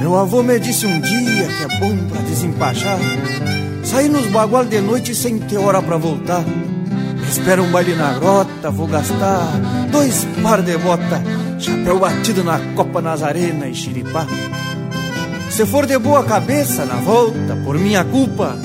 [0.00, 2.98] Meu avô me disse um dia que é bom pra desempachar.
[3.84, 6.44] Sair nos bagual de noite sem ter hora pra voltar.
[7.28, 9.46] Espera um baile na grota, vou gastar
[9.92, 11.22] dois par de bota,
[11.60, 14.26] chapéu batido na copa Nazarena e xiripá.
[15.50, 18.58] Se for de boa cabeça na volta, por minha culpa,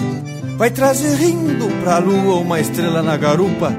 [0.57, 3.71] vai trazer rindo pra lua uma estrela na garupa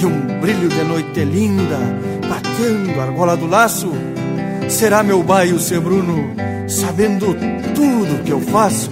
[0.00, 1.78] e um brilho de noite linda
[2.62, 3.92] batendo a argola do laço.
[4.68, 6.30] Será meu baio ser Bruno,
[6.68, 7.34] sabendo
[7.74, 8.90] tudo que eu faço.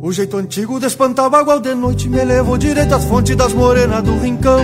[0.00, 4.02] O jeito antigo de espantar bagual de noite me levou direito às fontes das morenas
[4.02, 4.60] do rincão.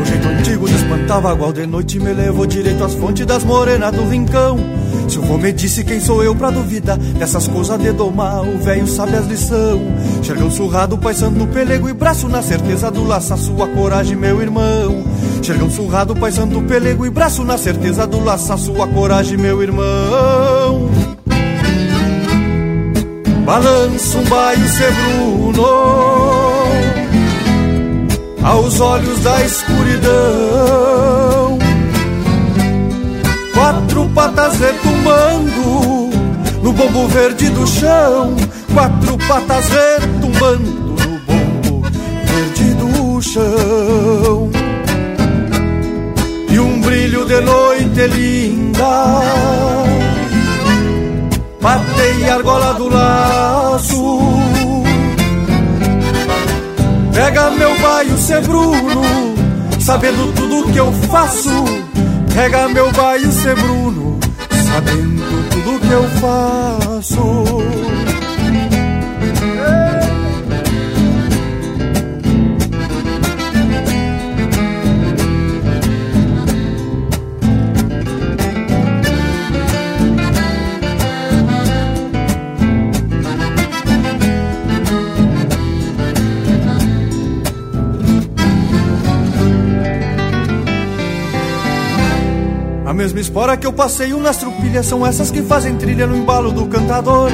[0.00, 3.92] O jeito antigo de espantar bagual de noite me levou direito às fontes das morenas
[3.92, 4.56] do rincão.
[5.08, 8.86] Se o me disse quem sou eu pra duvidar dessas coisas de domar, o velho
[8.86, 9.80] sabe as lição.
[10.22, 14.40] Xergão surrado, paisando no pelego e braço na certeza do laço, a sua coragem, meu
[14.40, 15.02] irmão.
[15.42, 20.90] Xergão surrado, paisando no pelego e braço na certeza do laço, a coragem, meu irmão.
[23.44, 25.64] Balança um baio sebruno
[28.42, 30.08] aos olhos da escuridão.
[33.54, 36.10] Quatro patas retumbando
[36.62, 38.36] no bombo verde do chão.
[38.72, 41.82] Quatro patas retumbando no bombo
[42.24, 44.47] verde do chão.
[47.18, 49.22] Brilho de noite linda.
[51.60, 54.20] Matei a argola do laço.
[57.12, 59.02] Pega meu baio, ser Bruno.
[59.80, 61.64] Sabendo tudo que eu faço.
[62.34, 64.18] Pega meu baio, ser Bruno.
[64.72, 68.07] Sabendo tudo que eu faço
[92.98, 96.66] mesma espora que eu passeio nas trupilhas são essas que fazem trilha no embalo do
[96.66, 97.30] cantador.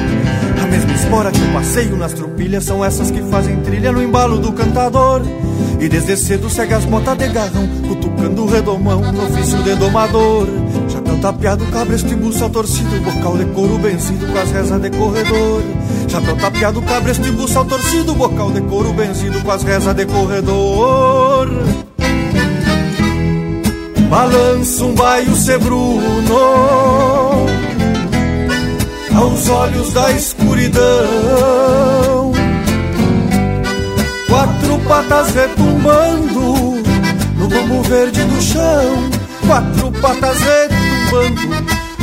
[0.61, 4.37] A mesma espora que eu passeio nas trupilhas são essas que fazem trilha no embalo
[4.37, 5.23] do cantador.
[5.79, 10.47] E desde cedo segue as botas de garrão, cutucando o redomão no ofício de domador.
[10.87, 15.63] Chapéu tapeado, cabresto e buça torcido, bocal de couro benzido com as rezas de corredor.
[16.07, 21.49] Chapéu tapeado, cabresto e buça torcido, bocal de couro benzido com as rezas de corredor.
[24.15, 25.99] Balança um baio sebruno
[29.13, 30.81] aos olhos da escuridão.
[34.29, 36.81] Quatro patas retumbando
[37.37, 39.09] no bambu verde do chão.
[39.45, 41.41] Quatro patas retumbando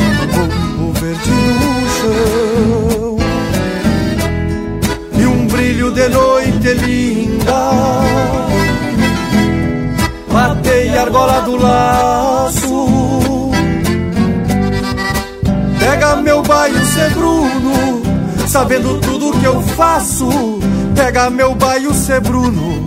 [0.05, 3.17] no bambu verde do chão.
[5.19, 6.75] E um brilho de noite
[10.93, 13.51] e argola do laço.
[15.79, 18.03] Pega meu baio, ser Bruno,
[18.47, 20.29] sabendo tudo que eu faço.
[20.95, 22.85] Pega meu baio, ser Bruno,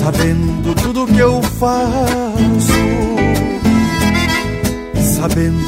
[0.00, 2.74] sabendo tudo que eu faço.
[5.16, 5.64] Sabendo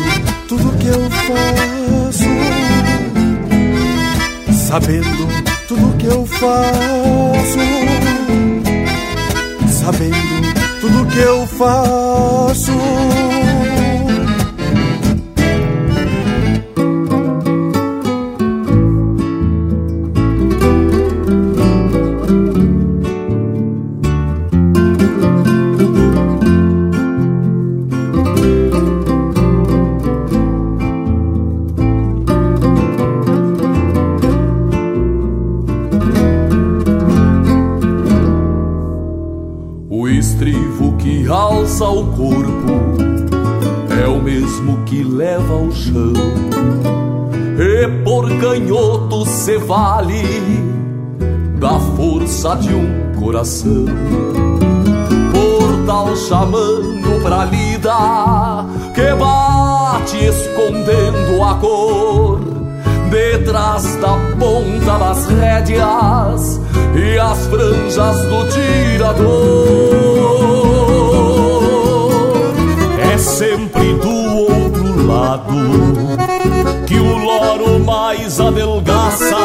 [0.49, 2.24] tudo que eu faço.
[4.68, 5.28] Sabendo
[5.68, 7.59] tudo que eu faço.
[9.68, 10.36] Sabendo
[10.87, 12.72] tudo que eu faço.
[49.67, 50.23] Vale
[51.59, 53.85] da força de um coração.
[55.33, 58.64] Portal chamando pra lida
[58.95, 62.41] que bate escondendo a cor
[63.11, 66.61] detrás da ponta das rédeas
[66.95, 69.27] e as franjas do tirador.
[73.12, 74.14] É sempre do
[74.53, 75.55] outro lado
[76.87, 77.26] que o
[78.27, 79.37] loro mais adelgaça,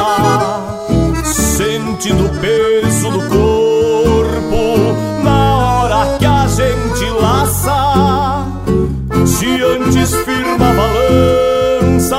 [1.23, 8.47] sentindo o peso do corpo na hora que a gente laça.
[9.25, 12.17] Se antes firma a balança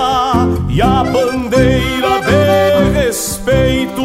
[0.69, 4.03] e a bandeira de respeito,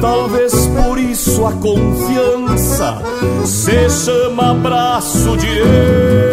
[0.00, 3.02] talvez por isso a confiança
[3.46, 6.31] se chama braço direito.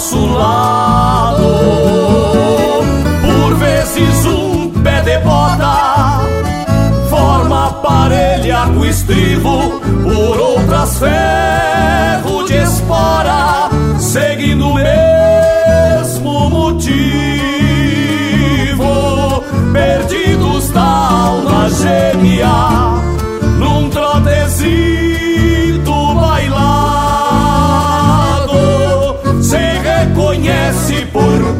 [0.00, 1.42] nosso lado.
[3.20, 6.22] Por vezes um pé de bota
[7.10, 17.10] forma parelha com estribo, por outras ferro de espora, seguindo o mesmo motivo.
[19.70, 22.69] Perdidos da alma gêmea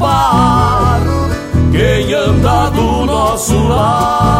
[0.00, 1.28] amparo
[1.70, 4.39] quem anda do nosso lado.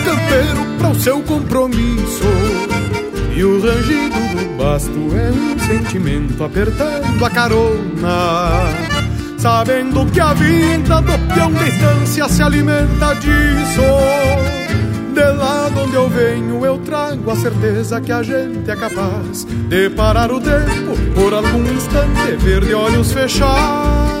[0.31, 2.23] o campeiro para o seu compromisso.
[3.35, 8.61] E o rangido do basto é um sentimento apertando a carona.
[9.37, 13.81] Sabendo que a vida do peão de distância se alimenta disso.
[15.13, 19.43] De lá de onde eu venho, eu trago a certeza que a gente é capaz
[19.43, 24.20] de parar o tempo por algum instante, ver de olhos fechados.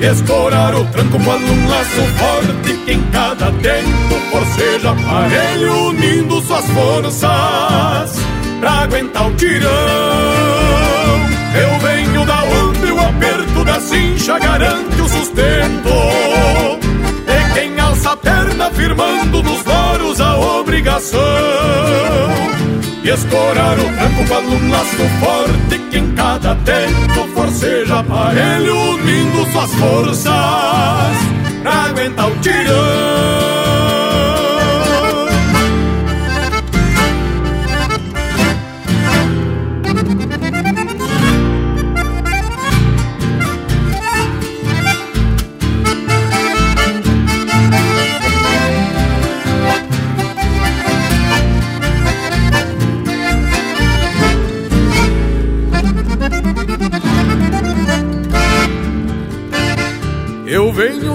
[0.00, 6.64] Escorar o tranco quando um laço forte que em cada tempo forceja aparelho unindo suas
[6.70, 8.18] forças
[8.60, 9.70] pra aguentar o tirão.
[11.54, 15.90] Eu venho da onde o aperto da cincha garante o sustento
[17.26, 21.20] De quem alça a perna firmando nos loros a obrigação
[23.02, 29.50] E escorar o tranco para um laço forte que em cada tempo forceja aparelho unindo
[29.50, 30.24] suas forças
[31.62, 33.49] Pra aguentar o tirão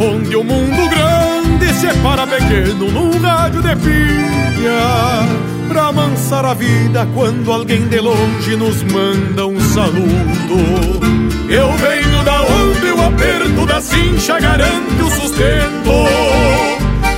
[0.00, 5.28] onde o mundo grande separa pequeno num rádio de pilha,
[5.68, 11.10] pra amansar a vida quando alguém de longe nos manda um saludo.
[11.50, 15.90] Eu venho da onde o aperto da cincha garante o sustento.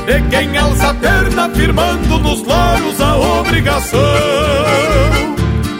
[0.07, 5.12] De quem alça a perna firmando nos loros a obrigação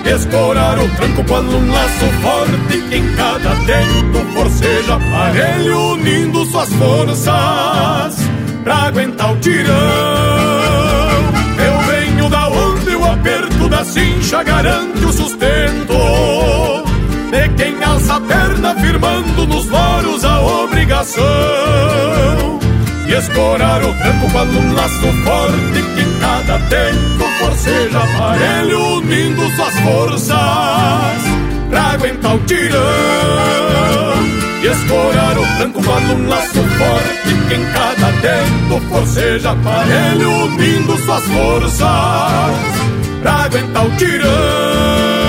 [0.05, 6.69] Escorar o tranco quando um laço forte que em cada tempo forceja aparelho unindo suas
[6.75, 8.17] forças
[8.65, 9.73] pra aguentar o tirão.
[11.65, 15.95] Eu venho da onde o aperto da cincha garante o sustento
[17.31, 21.23] de quem alça a perna firmando nos loros a obrigação
[23.13, 29.81] e escorar o tranco quando um laço forte que cada tempo forceja aparelho unindo suas
[29.81, 30.39] forças
[31.69, 32.81] pra aguentar o tirão.
[34.63, 40.97] E escorar o tranco quando um laço forte que em cada tempo forceja aparelho unindo
[41.05, 41.81] suas forças
[43.21, 45.22] pra aguentar o tirão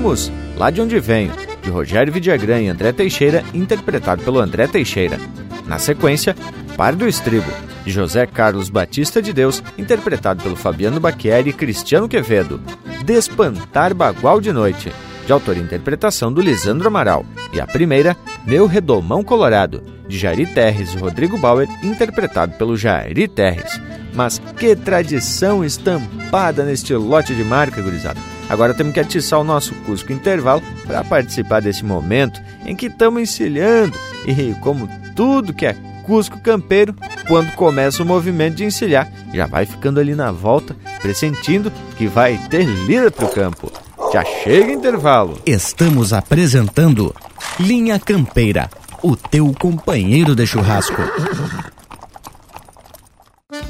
[0.00, 1.32] Ouvimos Lá de Onde Venho,
[1.62, 5.18] de Rogério Vidagrã e André Teixeira, interpretado pelo André Teixeira.
[5.66, 6.34] Na sequência,
[6.74, 7.50] Par do Estribo,
[7.84, 12.62] de José Carlos Batista de Deus, interpretado pelo Fabiano Baquieri e Cristiano Quevedo.
[13.04, 14.90] Despantar Bagual de Noite,
[15.26, 20.46] de autoria e interpretação do Lisandro Amaral, e a primeira, Meu Redomão Colorado, de Jairi
[20.46, 23.78] Terres e Rodrigo Bauer, interpretado pelo Jairi Terres.
[24.14, 28.39] Mas que tradição estampada neste lote de marca, gurizada!
[28.50, 33.22] Agora temos que atiçar o nosso Cusco Intervalo para participar desse momento em que estamos
[33.22, 33.96] encilhando
[34.26, 36.92] e, como tudo que é Cusco Campeiro,
[37.28, 42.36] quando começa o movimento de encilhar, já vai ficando ali na volta, pressentindo que vai
[42.48, 43.70] ter lida para o campo.
[44.12, 45.38] Já chega intervalo.
[45.46, 47.14] Estamos apresentando
[47.60, 48.68] Linha Campeira,
[49.00, 51.00] o teu companheiro de churrasco.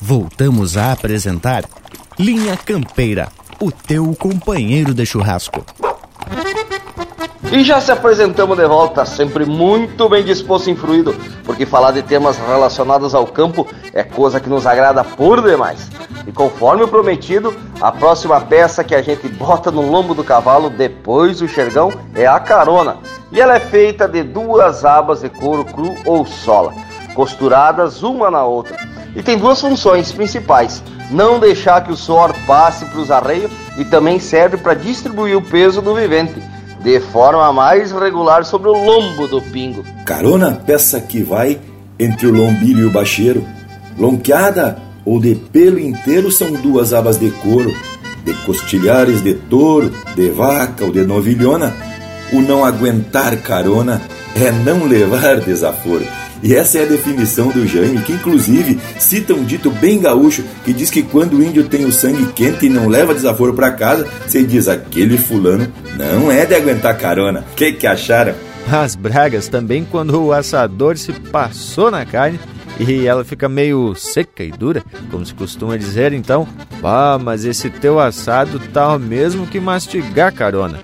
[0.00, 1.64] Voltamos a apresentar
[2.18, 3.28] Linha Campeira,
[3.60, 5.64] o teu companheiro de churrasco.
[7.52, 11.14] E já se apresentamos de volta, sempre muito bem disposto e influído,
[11.44, 15.90] porque falar de temas relacionados ao campo é coisa que nos agrada por demais.
[16.26, 21.40] E conforme prometido, a próxima peça que a gente bota no lombo do cavalo depois
[21.40, 22.98] do xergão é a carona.
[23.32, 26.72] E ela é feita de duas abas de couro cru ou sola,
[27.14, 28.76] costuradas uma na outra.
[29.14, 33.84] E tem duas funções principais: não deixar que o suor passe para os arreios e
[33.84, 36.40] também serve para distribuir o peso do vivente
[36.82, 39.84] de forma mais regular sobre o lombo do pingo.
[40.04, 41.60] Carona, peça que vai
[41.98, 43.46] entre o lombilho e o bacheiro.
[43.98, 47.74] Lonqueada ou de pelo inteiro são duas abas de couro,
[48.24, 51.74] de costilhares de touro, de vaca ou de novilhona.
[52.32, 54.00] O não aguentar carona
[54.34, 56.06] é não levar desaforo.
[56.42, 60.72] E essa é a definição do Jaime, que inclusive cita um dito bem gaúcho que
[60.72, 64.06] diz que quando o índio tem o sangue quente e não leva desaforo para casa,
[64.26, 67.44] você diz aquele fulano não é de aguentar carona.
[67.54, 68.34] Que que acharam?
[68.70, 72.38] As bragas também quando o assador se passou na carne
[72.78, 76.48] e ela fica meio seca e dura, como se costuma dizer, então,
[76.82, 80.78] ah, mas esse teu assado tá mesmo que mastigar carona.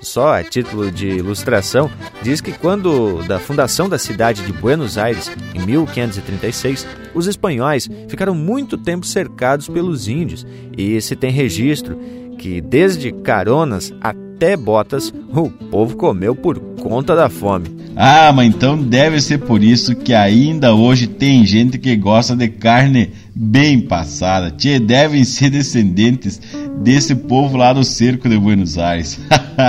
[0.00, 1.90] Só a título de ilustração,
[2.22, 8.34] diz que quando da fundação da cidade de Buenos Aires, em 1536, os espanhóis ficaram
[8.34, 10.46] muito tempo cercados pelos índios
[10.76, 11.98] e se tem registro
[12.38, 17.80] que desde caronas até botas o povo comeu por conta da fome.
[17.94, 22.48] Ah, mas então deve ser por isso que ainda hoje tem gente que gosta de
[22.48, 24.50] carne bem passada.
[24.50, 26.40] Tchê, devem ser descendentes
[26.82, 29.18] desse povo lá do cerco de Buenos Aires.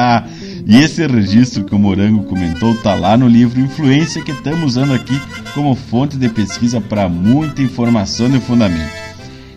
[0.66, 4.94] e esse registro que o Morango comentou tá lá no livro Influência que estamos usando
[4.94, 5.20] aqui
[5.54, 9.02] como fonte de pesquisa para muita informação e fundamento.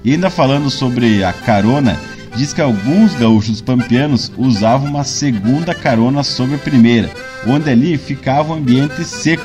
[0.05, 1.99] E ainda falando sobre a carona,
[2.35, 7.11] diz que alguns gaúchos pampianos usavam uma segunda carona sobre a primeira,
[7.47, 9.45] onde ali ficava o um ambiente seco.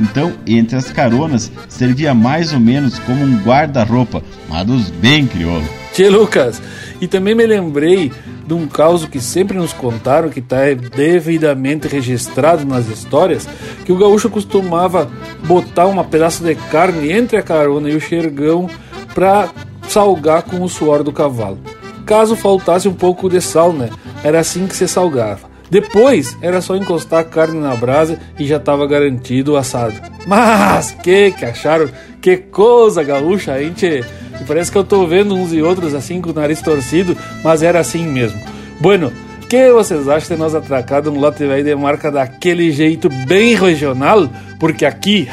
[0.00, 5.68] Então, entre as caronas, servia mais ou menos como um guarda-roupa, mas dos bem crioulo.
[5.92, 6.62] Tchê, Lucas,
[7.00, 8.10] e também me lembrei
[8.46, 13.46] de um caso que sempre nos contaram, que está devidamente registrado nas histórias,
[13.84, 15.10] que o gaúcho costumava
[15.44, 18.70] botar uma pedaço de carne entre a carona e o xergão
[19.14, 19.50] para
[19.86, 21.58] salgar com o suor do cavalo
[22.04, 23.88] caso faltasse um pouco de sal, né?
[24.22, 25.50] Era assim que se salgava.
[25.70, 29.94] Depois era só encostar a carne na brasa e já estava garantido o assado.
[30.26, 31.88] Mas que que acharam?
[32.20, 34.04] Que coisa gaúcha, hein, tchê?
[34.46, 37.80] Parece que eu tô vendo uns e outros assim com o nariz torcido, mas era
[37.80, 38.38] assim mesmo.
[38.80, 39.12] Bueno,
[39.52, 44.26] que vocês acham de nós atracar um lote velho de marca daquele jeito bem regional?
[44.58, 45.28] Porque aqui,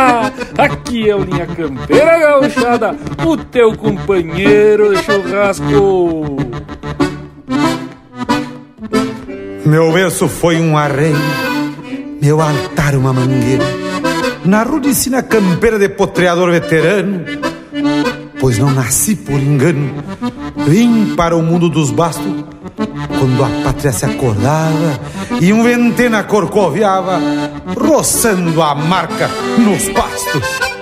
[0.56, 6.38] aqui é o Linha Campeira Gauchada, o teu companheiro de churrasco.
[9.66, 11.18] Meu berço foi um arreio,
[12.22, 13.64] meu altar uma mangueira,
[14.42, 17.26] na rudicina campeira de potreador veterano,
[18.40, 20.02] pois não nasci por engano,
[20.66, 22.42] vim para o mundo dos bastos
[22.76, 24.98] quando a pátria se acordava
[25.40, 27.20] e um ventena corcoviava,
[27.76, 29.28] roçando a marca
[29.58, 30.79] nos pastos.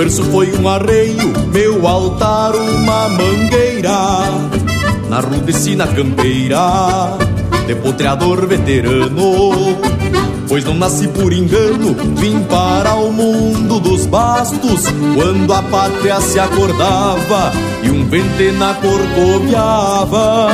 [0.00, 3.92] Berço foi um arreio, meu altar uma mangueira.
[5.10, 7.18] Na rudecina campeira,
[7.66, 9.76] depotreador veterano.
[10.48, 16.40] Pois não nasci por engano, vim para o mundo dos bastos Quando a pátria se
[16.40, 17.52] acordava
[17.84, 20.48] e um ventena corcoviava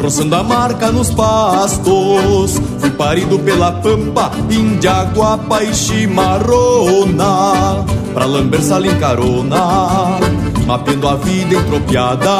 [0.00, 7.12] Roçando a marca nos pastos Fui parido pela pampa, Indiaguapa e chimarrona
[8.12, 10.18] Pra lamber sala em carona
[10.66, 12.30] Mapeando a vida entropiada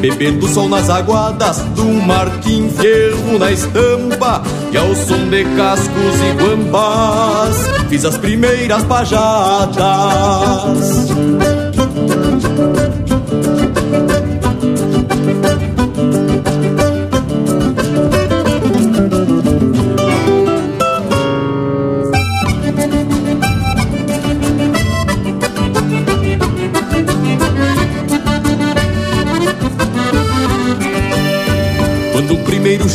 [0.00, 4.42] Bebendo sol nas aguadas do Martim Fierro na estampa
[4.72, 7.56] E ao som de cascos e guambás
[7.88, 9.78] Fiz as primeiras pajadas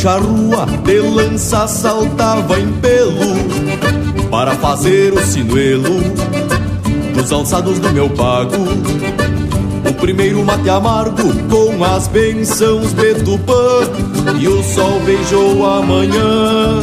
[0.04, 5.98] charrua de lança saltava em pelo para fazer o sinuelo
[7.16, 8.54] nos alçados do meu pago.
[9.88, 13.80] O primeiro mate amargo com as bençãos de Tupã
[14.38, 16.82] e o sol beijou a manhã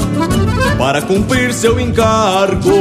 [0.80, 2.72] para cumprir seu encargo.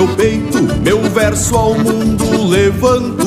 [0.00, 3.26] Meu peito, meu verso ao mundo levanto,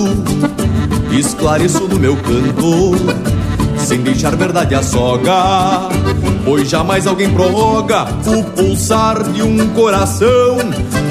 [1.11, 2.95] esclareço no meu canto,
[3.77, 5.89] sem deixar verdade a soga,
[6.43, 10.57] pois jamais alguém prorroga o pulsar de um coração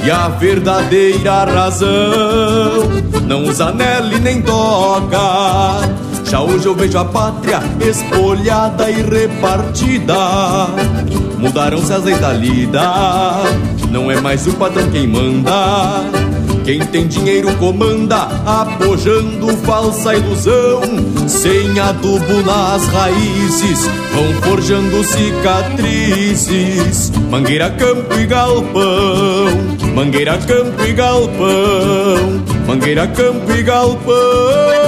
[0.04, 2.90] e a verdadeira razão
[3.24, 5.78] não usa nele nem toca.
[6.24, 10.16] Já hoje eu vejo a pátria espolhada e repartida.
[11.38, 12.82] Mudaram-se as leis da lida
[13.92, 15.52] não é mais o patrão quem manda.
[16.64, 20.80] Quem tem dinheiro comanda, apojando falsa ilusão.
[21.28, 26.32] Sem adubo nas raízes, vão forjando cicatrizes.
[27.30, 29.46] Mangueira, campo e galpão.
[29.94, 32.42] Mangueira, campo e galpão.
[32.66, 34.81] Mangueira, campo e galpão.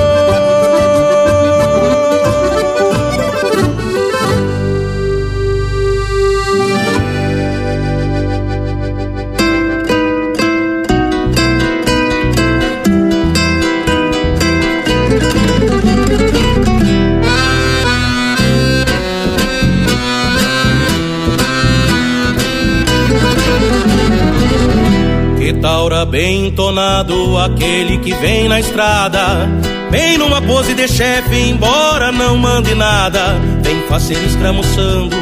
[26.14, 29.48] Bem entonado, aquele que vem na estrada.
[29.90, 33.34] Vem numa pose de chefe, embora não mande nada.
[33.60, 35.16] Vem faceiro escramuçando,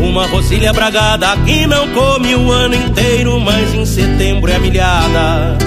[0.00, 5.58] uma rosilha bragada que não come o ano inteiro, mas em setembro é milhada.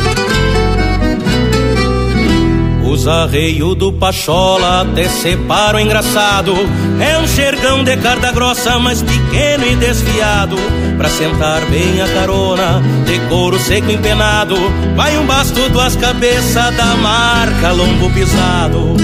[2.89, 6.53] Os arreios do Pachola até separa o engraçado.
[7.01, 10.55] É um xergão de carta grossa, mas pequeno e desviado.
[10.97, 14.55] Pra sentar bem a carona, de couro seco empenado.
[14.95, 18.95] Vai um basto, duas cabeças da marca lombo pisado.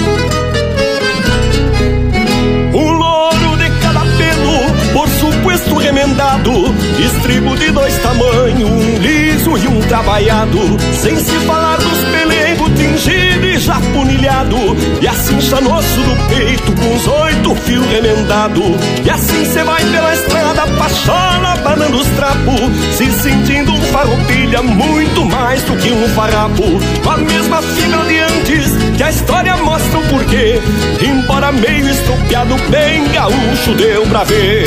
[2.72, 5.02] Um louro de cada pelo,
[5.42, 6.74] por remendado.
[6.98, 10.58] Estribo de dois tamanhos, um liso e um trabalhado.
[10.94, 14.56] Sem se falar dos pelegos tingidos e já punilhado
[15.00, 18.62] E assim chanoço do peito com os oito fios remendado.
[19.04, 22.60] E assim cê vai pela estrada pachola banando os trapos
[22.96, 26.64] Se sentindo um farroupilha muito mais do que um farrapo.
[27.02, 30.60] Com a mesma fibra de antes que a história mostra o porquê
[31.00, 34.66] Embora meio estropiado, bem gaúcho deu pra ver.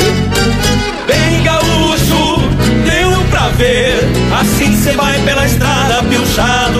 [1.06, 2.38] Bem gaúcho,
[2.84, 4.08] deu pra ver
[4.40, 6.77] Assim cê vai pela estrada piochado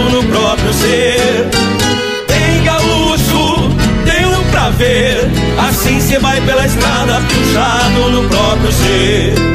[6.08, 9.47] Cê vai pela estrada, puxado no próprio ser.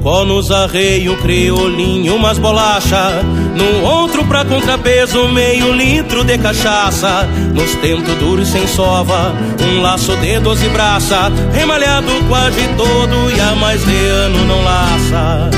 [0.00, 3.22] Bocó nos arreio, criolinho, umas bolacha.
[3.54, 7.28] No outro pra contrapeso, meio litro de cachaça.
[7.54, 11.30] Nos tento duro e sem sova, um laço de doze braça.
[11.52, 15.50] Remalhado quase todo e há mais de ano não laça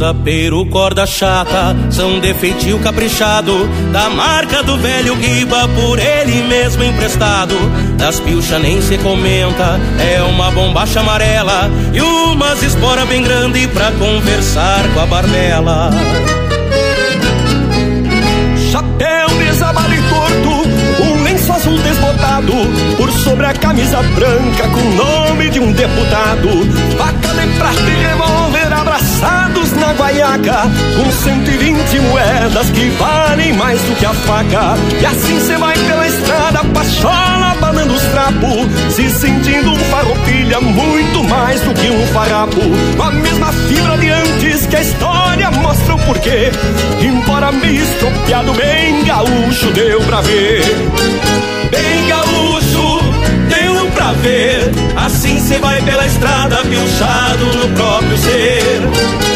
[0.00, 6.82] sapeiro, corda chata, são de feitio caprichado, da marca do velho guiba, por ele mesmo
[6.82, 7.54] emprestado.
[8.00, 13.92] Das pilcha nem se comenta, é uma bombacha amarela e umas espora bem grande pra
[13.92, 15.90] conversar com a barbela.
[18.72, 20.68] Chapéu desabalho torto,
[21.02, 22.52] um lenço azul desbotado,
[22.96, 26.48] por sobre a camisa branca com o nome de um deputado.
[26.96, 28.59] Faca de prata e revólver
[29.72, 30.62] na guaiaca,
[30.96, 34.74] com 120 moedas que valem mais do que a faca.
[35.00, 41.24] E assim cê vai pela estrada, pachola, banando os trapos, se sentindo um farroupilha muito
[41.24, 42.60] mais do que um farrapo.
[42.96, 46.50] Com a mesma fibra de antes que a história mostra o porquê,
[47.00, 50.62] embora meio estropiado, bem gaúcho deu pra ver.
[51.70, 53.00] Bem gaúcho,
[53.48, 54.70] deu pra ver.
[54.96, 59.29] Assim cê vai pela estrada, pilchado no próprio ser.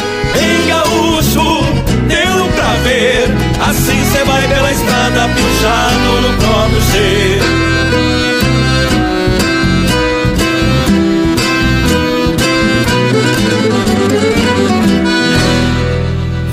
[2.85, 3.29] Ver.
[3.69, 7.41] Assim cê vai pela estrada, pilchado no próprio ser.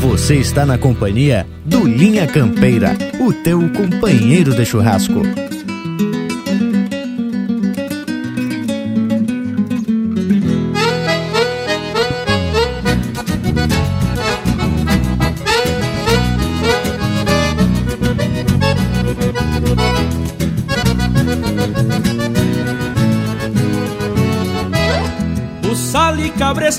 [0.01, 5.21] Você está na companhia do Linha Campeira, o teu companheiro de churrasco.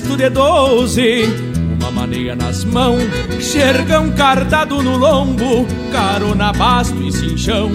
[0.03, 3.03] Cabresto de doze uma maneira nas mãos,
[3.41, 7.71] xergão cardado no lombo, carona basto e cinchão.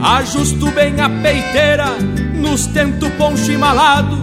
[0.00, 1.96] Ajusto bem a peiteira,
[2.34, 4.20] nos tento poncho malado,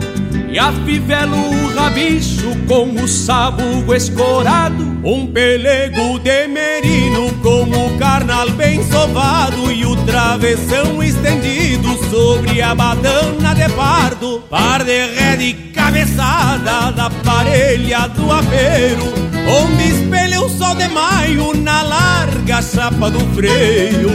[0.52, 4.84] e afivelo o rabicho com o sabugo escorado.
[5.04, 12.76] Um pelego de merino com o carnal bem sovado e o travessão estendido sobre a
[12.76, 14.44] badana de pardo.
[14.50, 15.54] Par de ré de
[15.94, 19.14] cabeçada da parelha do apeiro,
[19.48, 24.10] onde espelha o sol de maio na larga chapa do freio.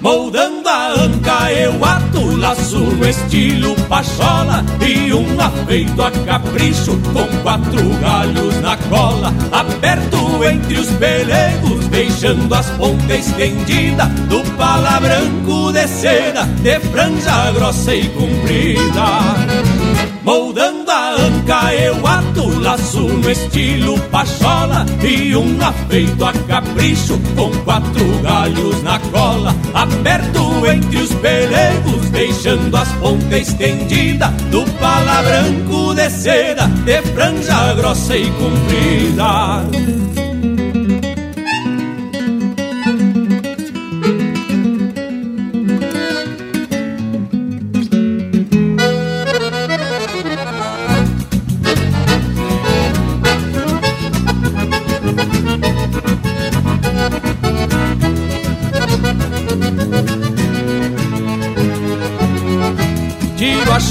[0.00, 7.26] Moldando a anca eu ato laço no estilo pachola e um afeito a capricho com
[7.42, 15.72] quatro galhos na cola, aperto entre os pelegos, deixando as pontas estendidas do pala branco
[15.72, 19.82] de seda, de franja grossa e comprida.
[20.24, 20.81] Moldando
[21.22, 28.82] anca eu ato laço no estilo pachola E um afeito a capricho com quatro galhos
[28.82, 29.54] na cola.
[29.74, 37.74] Aperto entre os pelegos, deixando as pontas estendidas Do pala branco de seda, de franja
[37.74, 40.21] grossa e comprida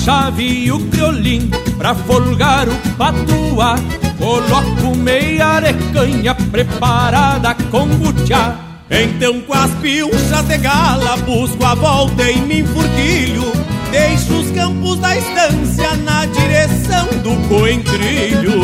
[0.03, 3.75] chave e o criolim pra folgar o patuá.
[4.17, 8.55] Coloco meia arecanha preparada com butiá.
[8.89, 13.51] Então com as pilchas de gala busco a volta e me enfurquilho.
[13.89, 18.61] Deixo os campos da estância na direção do coentrilho.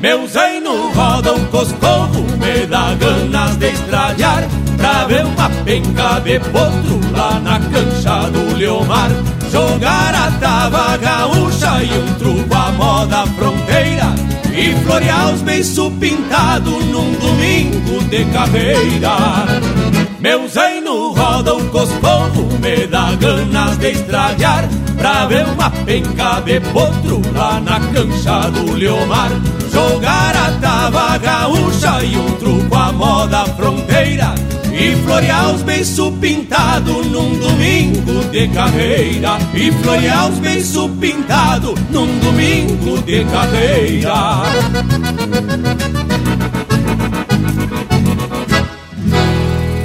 [0.00, 4.48] Meu zaino roda um coscorro, me dá ganas de estralhar.
[5.08, 9.10] Ver uma penca de potro lá na cancha do Leomar.
[9.50, 14.14] Jogar a tava gaúcha e um truco à moda fronteira.
[14.54, 19.16] E florear os beiços pintados num domingo de carreira.
[20.20, 26.60] Meu zaino roda o coscorro, me dá ganas de estralhar Pra ver uma penca de
[26.60, 29.30] potro lá na cancha do Leomar.
[29.72, 34.34] Jogar a tava gaúcha e um truco à moda fronteira
[34.72, 39.38] e florear os beiços pintados num domingo de carreira.
[39.54, 44.14] E florear os beiços pintados num domingo de carreira.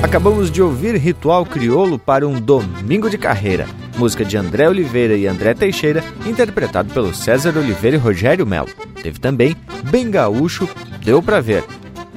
[0.01, 3.67] Acabamos de ouvir Ritual Criolo para um Domingo de Carreira,
[3.97, 8.69] música de André Oliveira e André Teixeira, interpretado pelo César Oliveira e Rogério Melo.
[9.01, 9.57] Teve também
[9.89, 10.69] Bem Gaúcho,
[11.03, 11.65] Deu Pra Ver,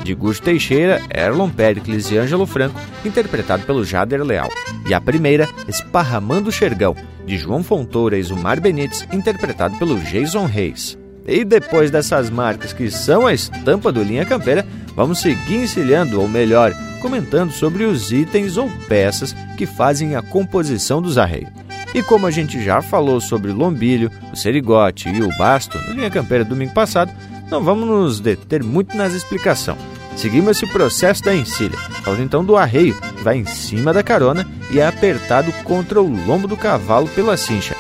[0.02, 4.48] de Gusto Teixeira, Erlon Pericles e Ângelo Franco, interpretado pelo Jader Leal.
[4.86, 6.96] E a primeira, Esparramando o Xergão,
[7.26, 10.98] de João Fontoura e Zumar Benites, interpretado pelo Jason Reis.
[11.26, 14.66] E depois dessas marcas que são a estampa do Linha Campeira,
[14.96, 16.72] vamos seguir encilhando, ou melhor,
[17.02, 21.50] comentando sobre os itens ou peças que fazem a composição dos arreios.
[21.94, 25.94] E como a gente já falou sobre o lombilho, o serigote e o basto no
[25.94, 27.12] Linha Campeira domingo passado,
[27.50, 29.76] não vamos nos deter muito nas explicação.
[30.16, 34.46] Seguimos esse processo da encilha, falando então do arreio, que vai em cima da carona
[34.70, 37.76] e é apertado contra o lombo do cavalo pela cincha,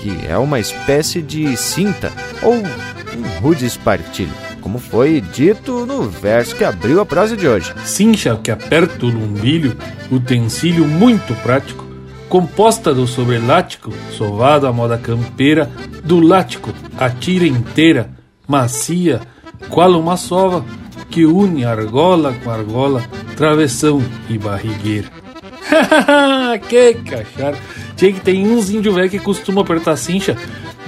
[0.00, 6.54] que é uma espécie de cinta ou um rude espartilho como foi dito no verso
[6.54, 7.72] que abriu a prosa de hoje.
[7.84, 9.76] Cincha que aperta o lumbilho,
[10.10, 11.84] utensílio muito prático,
[12.28, 15.68] composta do sobrelático, sovado à moda campeira,
[16.04, 18.10] do lático, a tira inteira,
[18.50, 19.20] macia,
[19.68, 20.64] qual uma sova,
[21.08, 23.00] que une argola com argola,
[23.36, 25.08] travessão e barrigueira.
[26.68, 27.54] que cachar!
[27.96, 30.36] Tinha que tem uns índio velho que costuma apertar cincha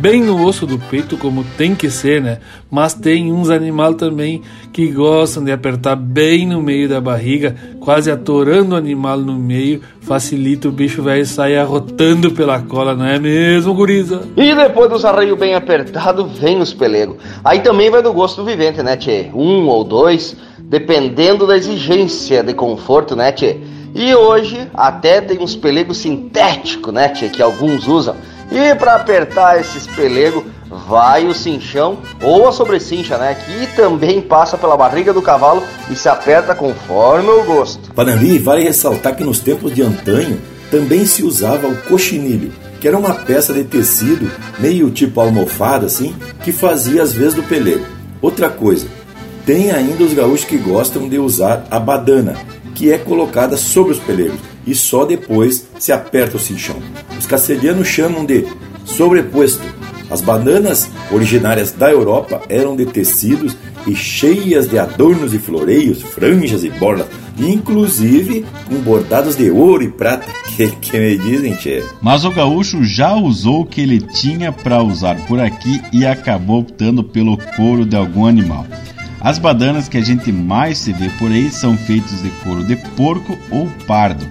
[0.02, 2.38] bem no osso do peito, como tem que ser, né?
[2.68, 4.42] Mas tem uns animais também
[4.72, 9.80] que gostam de apertar bem no meio da barriga, quase atorando o animal no meio,
[10.00, 14.22] facilita o bicho velho sair arrotando pela cola, não é mesmo, guriza?
[14.36, 17.18] E depois dos arreios bem apertados, vem os pelegos.
[17.44, 19.30] Aí também vai do gosto do vivente, né, tchê?
[19.32, 23.58] Um ou dois, dependendo da exigência de conforto, né, tchê?
[23.94, 28.16] E hoje até tem uns pelegos sintéticos, né, tchê, que alguns usam.
[28.54, 30.44] E para apertar esses pelegos,
[30.88, 33.34] vai o cinchão ou a sobrecincha, né?
[33.34, 37.92] Que também passa pela barriga do cavalo e se aperta conforme o gosto.
[37.94, 42.98] Panambi, vale ressaltar que nos tempos de antanho também se usava o coxinilho, que era
[42.98, 47.84] uma peça de tecido, meio tipo almofada assim, que fazia as vezes do pelego.
[48.20, 48.86] Outra coisa,
[49.44, 52.34] tem ainda os gaúchos que gostam de usar a badana,
[52.82, 56.74] que é colocada sobre os pelegos e só depois se aperta o cinchão.
[57.16, 58.44] Os castelhanos chamam de
[58.84, 59.62] sobreposto.
[60.10, 63.56] As bananas originárias da Europa eram de tecidos
[63.86, 67.06] e cheias de adornos e floreios, franjas e borlas,
[67.38, 70.26] inclusive com bordados de ouro e prata,
[70.56, 71.84] que, que me dizem, tchê.
[72.00, 76.62] Mas o gaúcho já usou o que ele tinha para usar por aqui e acabou
[76.62, 78.66] optando pelo couro de algum animal.
[79.22, 82.76] As badanas que a gente mais se vê por aí são feitas de couro de
[82.76, 84.26] porco ou pardo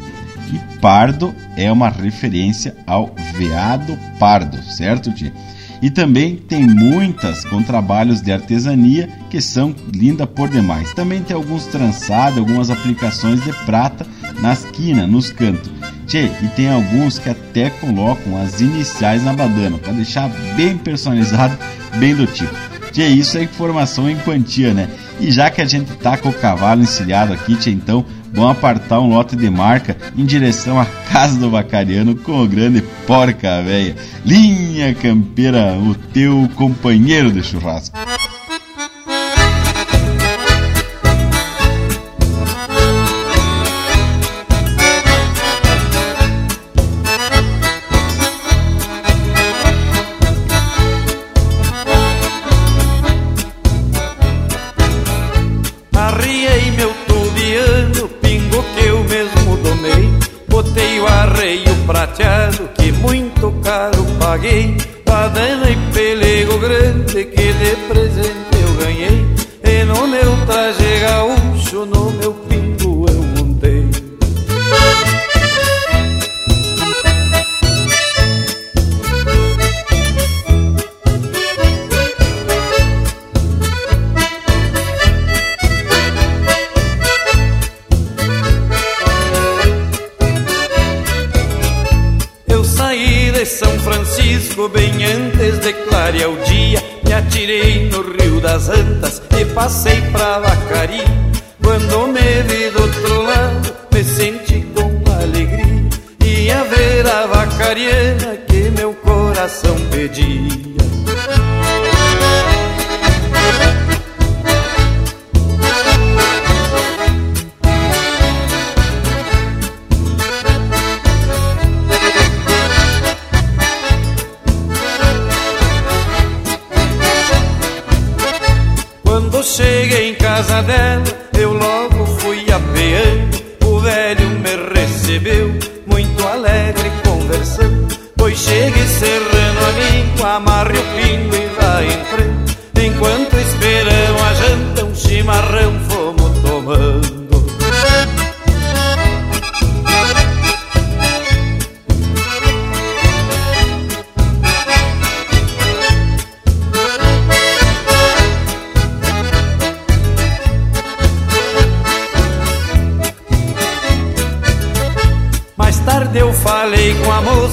[0.51, 5.33] que pardo é uma referência ao veado pardo, certo, tia?
[5.81, 10.93] E também tem muitas com trabalhos de artesania que são linda por demais.
[10.93, 14.05] Também tem alguns trançados, algumas aplicações de prata
[14.41, 15.71] nas quinas, nos cantos.
[16.05, 21.57] Tchê, e tem alguns que até colocam as iniciais na badana, para deixar bem personalizado,
[21.97, 22.70] bem do tipo.
[22.91, 24.89] Tchê, isso é informação em quantia, né?
[25.19, 28.99] E já que a gente tá com o cavalo encilhado aqui, tchê, então vão apartar
[28.99, 33.95] um lote de marca em direção à casa do Bacariano com o grande porca véia.
[34.25, 37.97] Linha Campeira, o teu companheiro de churrasco.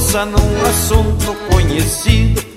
[0.08, 2.47] força num assunto conhecido.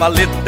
[0.00, 0.39] valeta.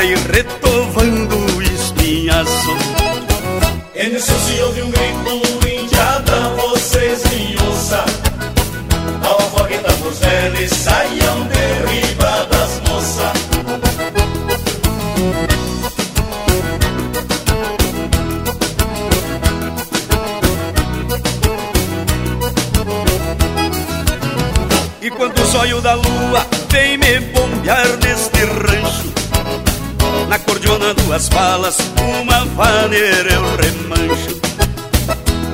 [31.15, 34.41] As falas, uma vaneira eu remancho.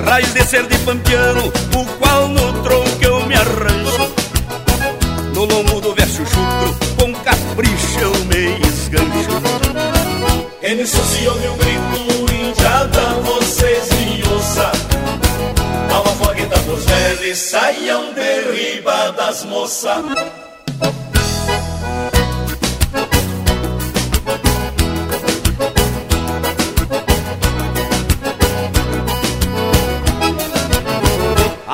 [0.05, 4.09] Raiz de ser de pampiano, o qual no tronco eu me arranjo.
[5.35, 9.29] No lombo do verso chucro, com capricho eu me esgancho.
[10.61, 14.71] Ele associou meu grito, indiada, vocês me ouça.
[15.93, 20.01] Alma fogueta dos velhos, saiam derribadas, moça.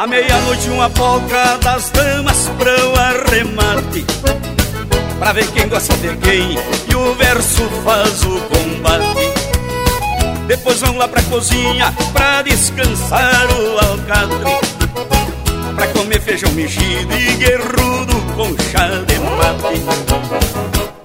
[0.06, 4.06] À meia-noite uma polca das damas pra um arremate
[5.18, 9.34] Pra ver quem gosta de quem e o verso faz o combate.
[10.46, 14.60] Depois vão lá pra cozinha pra descansar o alcatre.
[15.76, 19.82] Pra comer feijão mexido e guerrudo com chá de mate.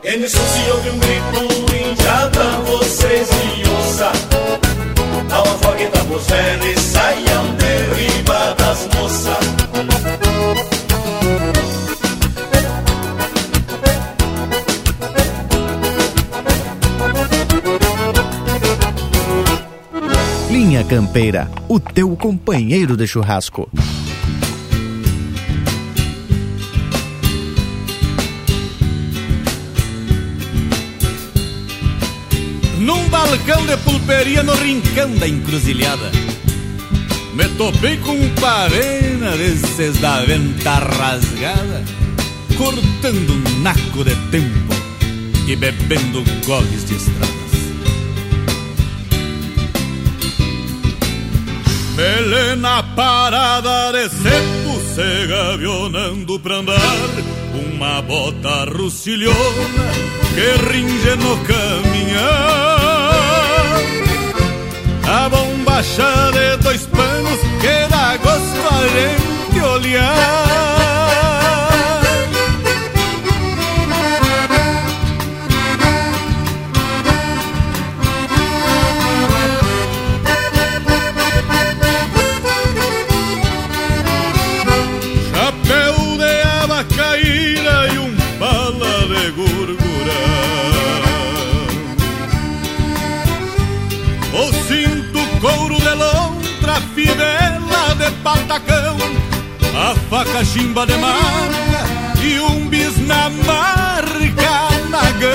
[0.04, 4.12] E nisso se ouve um grito, indiada, vocês e onça
[5.26, 7.59] Dá uma fogueta pros velhos e saiam
[7.90, 9.36] derriba das moças.
[20.50, 23.68] Linha Campeira, o teu companheiro de churrasco.
[32.78, 36.29] Num balcão de pulperia no rincão da encruzilhada
[37.40, 41.82] Me topei com um parena desses da venta rasgada
[42.54, 44.74] Cortando um naco de tempo
[45.48, 47.30] e bebendo goles de estradas.
[51.96, 56.76] Melena parada de cepo se gavionando pra andar
[57.54, 59.90] Uma bota rucilhona
[60.34, 62.60] que ringe no caminhar.
[65.08, 65.28] A
[65.80, 70.99] bombacha de dois panos que dá gosto a gente olhar.
[98.32, 101.82] A faca chimba de marca
[102.22, 105.30] e um bis na marca nagão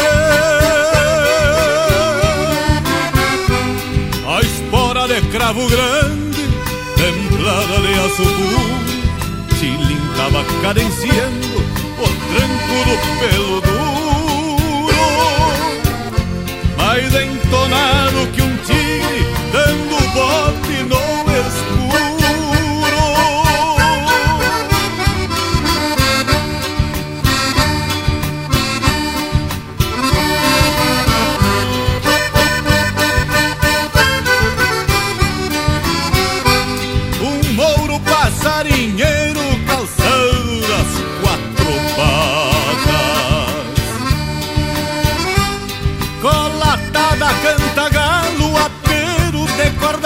[4.28, 6.48] A espora de cravo grande,
[6.96, 11.58] templada de aço puro Cilindava cadenciando
[12.00, 13.76] o tranco do pelo duro.
[16.78, 20.45] Mais entonado que um tigre dando bote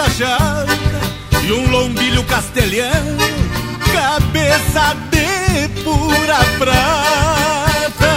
[0.08, 0.66] chata
[1.42, 3.18] E um lombilho castelhano,
[3.92, 8.14] cabeça de pura prata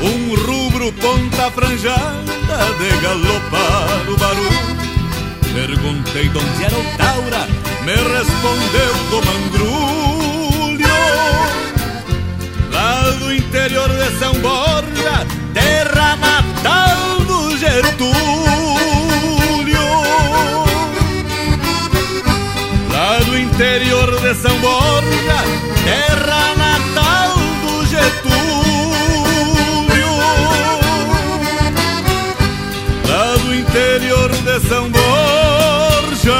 [0.00, 2.26] Um rubro ponta franjada
[2.78, 4.76] de galopar o barulho
[5.56, 7.48] Perguntei de onde era o Taura,
[7.82, 10.86] me respondeu do Mangrulho.
[12.70, 18.15] Lá do interior de São Borja, terra natal do Getúlio.
[23.56, 25.38] Interior de São Borja,
[25.82, 28.36] terra natal do Getúlio.
[33.08, 36.36] Lá do interior de São Borja,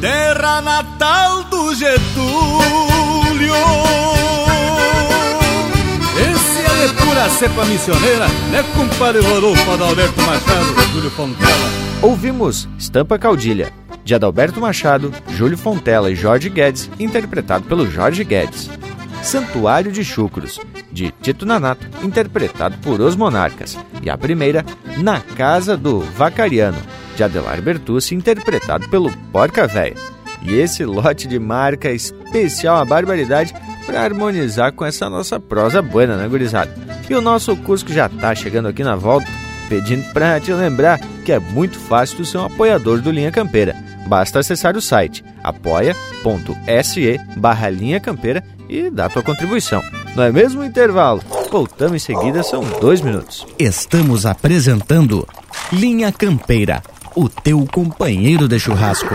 [0.00, 3.54] terra natal do Getúlio.
[6.16, 11.84] Esse é de pura cepa missioneira, é compadre Rodolfo Adalberto Machado Júlio Fontela.
[12.00, 13.70] Ouvimos Estampa Caudilha,
[14.04, 18.70] de Adalberto Machado, Júlio Fontela e Jorge Guedes, interpretado pelo Jorge Guedes.
[19.22, 20.60] Santuário de Chucros,
[20.92, 23.78] de Tito Nanato, interpretado por Os Monarcas.
[24.02, 24.64] E a primeira,
[24.98, 26.76] Na Casa do Vacariano,
[27.16, 29.96] de Adelar Bertucci, interpretado pelo Porca Véia.
[30.42, 33.54] E esse lote de marca especial, a barbaridade,
[33.86, 36.74] para harmonizar com essa nossa prosa buena, né, gurizada?
[37.08, 39.26] E o nosso Cusco já tá chegando aqui na volta,
[39.70, 43.74] pedindo para te lembrar que é muito fácil tu ser um apoiador do Linha Campeira.
[44.06, 49.82] Basta acessar o site apoia.se barra Linha Campeira e dar tua contribuição.
[50.14, 51.22] Não é mesmo intervalo?
[51.50, 53.46] Voltamos em seguida, são dois minutos.
[53.58, 55.26] Estamos apresentando
[55.72, 56.82] Linha Campeira,
[57.14, 59.14] o teu companheiro de churrasco.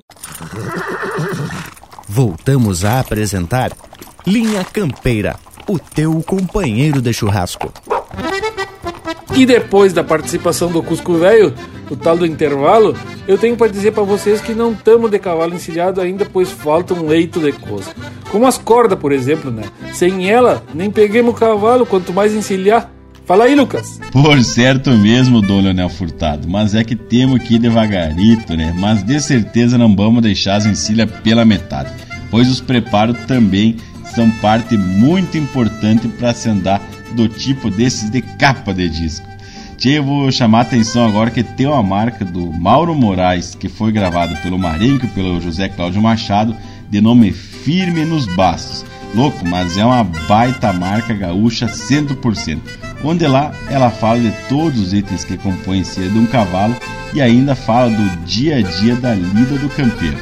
[2.07, 3.71] Voltamos a apresentar
[4.25, 5.37] Linha Campeira,
[5.67, 7.71] o teu companheiro de churrasco.
[9.33, 11.53] E depois da participação do Cusco Velho,
[11.89, 12.95] o tal do intervalo,
[13.27, 16.93] eu tenho para dizer para vocês que não estamos de cavalo encilhado ainda, pois falta
[16.93, 17.93] um leito de coisa.
[18.29, 19.63] Como as cordas, por exemplo, né?
[19.93, 22.91] Sem ela, nem peguemos o cavalo, quanto mais encilhar.
[23.25, 23.99] Fala aí, Lucas.
[24.11, 28.73] Por certo mesmo, Dom Leonel Furtado, mas é que temos que ir devagarito, né?
[28.77, 31.91] Mas de certeza não vamos deixar as encilhas pela metade,
[32.29, 33.77] pois os preparos também
[34.13, 36.81] são parte muito importante para se andar
[37.13, 39.27] do tipo desses de capa de disco.
[39.77, 43.67] Tchê, eu vou chamar a atenção agora que tem uma marca do Mauro Moraes, que
[43.67, 46.55] foi gravada pelo Marenco e pelo José Cláudio Machado,
[46.89, 48.85] de nome Firme nos Bastos.
[49.15, 52.59] Louco, mas é uma baita marca gaúcha 100%.
[53.03, 56.75] Onde lá ela fala de todos os itens que compõem ser de um cavalo
[57.13, 60.17] e ainda fala do dia a dia da lida do campeiro.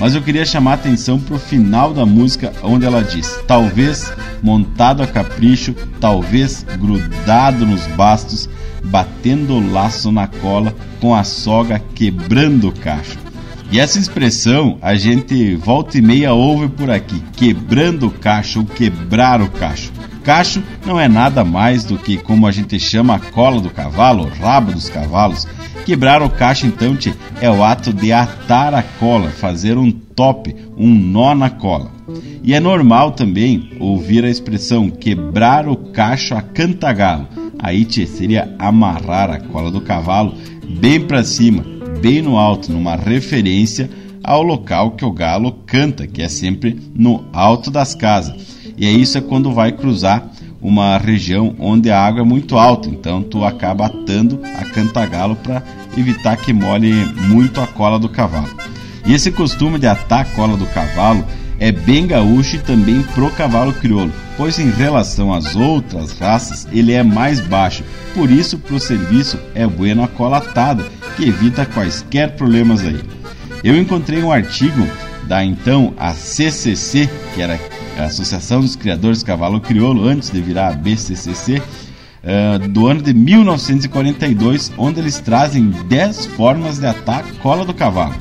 [0.00, 4.12] Mas eu queria chamar a atenção para o final da música, onde ela diz: talvez
[4.42, 8.48] montado a capricho, talvez grudado nos bastos,
[8.84, 13.18] batendo o laço na cola, com a soga quebrando o cacho.
[13.70, 18.66] E essa expressão a gente volta e meia ouve por aqui: quebrando o cacho ou
[18.66, 19.92] quebrar o cacho.
[20.24, 24.24] Cacho não é nada mais do que como a gente chama a cola do cavalo,
[24.24, 25.46] o rabo dos cavalos.
[25.84, 30.56] Quebrar o cacho, então, tchê, é o ato de atar a cola, fazer um top,
[30.78, 31.92] um nó na cola.
[32.42, 37.28] E é normal também ouvir a expressão quebrar o cacho a cantagalo.
[37.58, 40.34] Aí, tchê, seria amarrar a cola do cavalo
[40.80, 41.62] bem para cima,
[42.00, 43.90] bem no alto, numa referência
[44.22, 48.53] ao local que o galo canta, que é sempre no alto das casas.
[48.76, 50.28] E isso é quando vai cruzar
[50.60, 55.62] uma região onde a água é muito alta, então tu acaba atando a cantagalo para
[55.96, 56.92] evitar que molhe
[57.28, 58.48] muito a cola do cavalo.
[59.06, 61.24] E esse costume de atar a cola do cavalo
[61.60, 66.92] é bem gaúcho e também pro cavalo crioulo, pois em relação às outras raças ele
[66.92, 67.84] é mais baixo,
[68.14, 70.84] por isso pro serviço é bueno a cola atada,
[71.16, 73.00] que evita quaisquer problemas aí.
[73.62, 74.86] Eu encontrei um artigo
[75.26, 77.58] da então a CCC, que era
[77.98, 83.02] a Associação dos Criadores de Cavalo Crioulo, antes de virar a BCCC, uh, do ano
[83.02, 88.14] de 1942, onde eles trazem 10 formas de ataque cola do cavalo.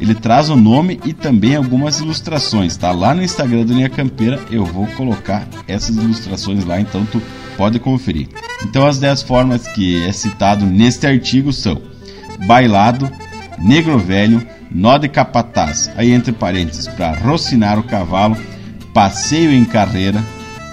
[0.00, 2.90] Ele traz o nome e também algumas ilustrações, tá?
[2.90, 7.20] Lá no Instagram do Linha Campeira eu vou colocar essas ilustrações lá, então tu
[7.56, 8.28] pode conferir.
[8.64, 11.82] Então as 10 formas que é citado neste artigo são
[12.46, 13.10] bailado,
[13.58, 18.36] negro velho, nó de capataz, aí entre parênteses, para rocinar o cavalo,
[19.00, 20.22] passeio em carreira,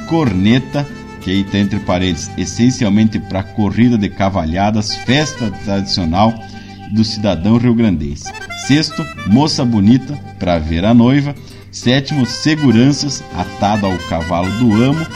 [0.05, 0.85] corneta,
[1.21, 6.33] que aí está entre parênteses, essencialmente para corrida de cavalhadas, festa tradicional
[6.91, 8.25] do cidadão rio-grandense.
[8.67, 11.33] Sexto, moça bonita, para ver a noiva.
[11.71, 15.07] Sétimo, seguranças, atado ao cavalo do amo,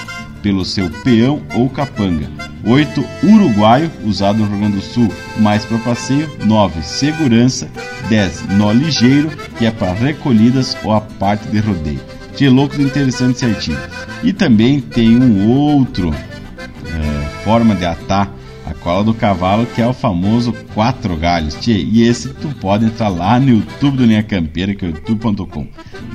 [0.42, 2.30] pelo seu peão ou capanga.
[2.64, 3.04] 8.
[3.24, 6.32] Uruguaio, usado no Rio Grande do Sul, mais para passeio.
[6.46, 6.82] 9.
[6.82, 7.70] Segurança.
[8.08, 8.52] 10.
[8.52, 12.11] Nó ligeiro, que é para recolhidas ou a parte de rodeio.
[12.36, 13.80] Que louco interessante artigo.
[14.24, 18.32] E também tem um outro é, forma de atar
[18.66, 21.56] a cola do cavalo, que é o famoso quatro galhos.
[21.56, 25.68] Tchê, e esse tu pode entrar lá no YouTube do Linha Campeira, que é youtube.com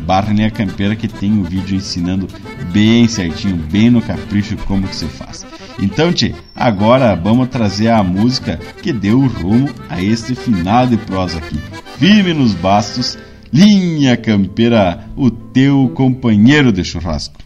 [0.07, 2.29] barra Linha Campeira, que tem um vídeo ensinando
[2.73, 5.45] bem certinho, bem no capricho, como que se faz.
[5.81, 10.97] Então, tchê, agora vamos trazer a música que deu o rumo a este final de
[10.97, 11.59] prosa aqui.
[11.99, 13.19] Firme nos bastos,
[13.59, 17.41] Linha Campeira, o teu companheiro de churrasco.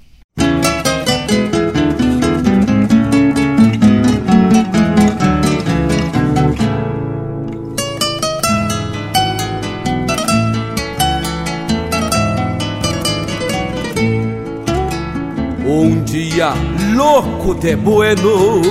[15.64, 16.52] Um dia
[16.92, 18.62] louco de bueno,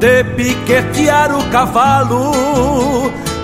[0.00, 2.32] de piquetear o cavalo,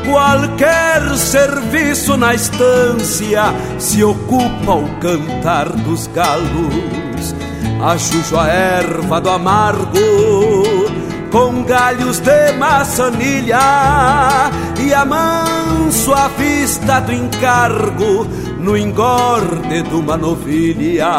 [0.04, 3.44] qualquer serviço na estância
[3.78, 7.34] se ocupa o cantar dos galos.
[7.82, 9.98] Achucho a erva do amargo
[11.30, 13.58] com galhos de maçanilha
[14.80, 18.24] e amanso a vista do encargo
[18.60, 21.12] no engorde de uma novilha.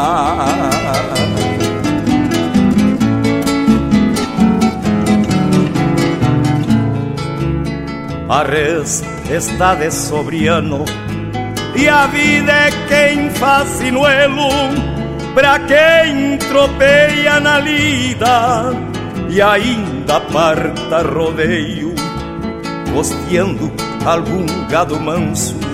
[8.28, 10.84] A res está de sobriano
[11.76, 14.48] e a vida é quem faz sinuelo
[15.34, 18.72] pra quem tropeia na lida
[19.28, 21.94] e ainda parta rodeio,
[22.92, 23.70] costeando
[24.04, 25.66] algum gado manso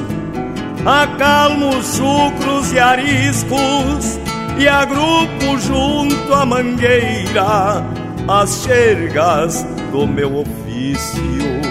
[0.84, 4.18] acalmo chucros e ariscos
[4.58, 7.84] e agrupo junto à mangueira
[8.28, 11.61] as xergas do meu ofício.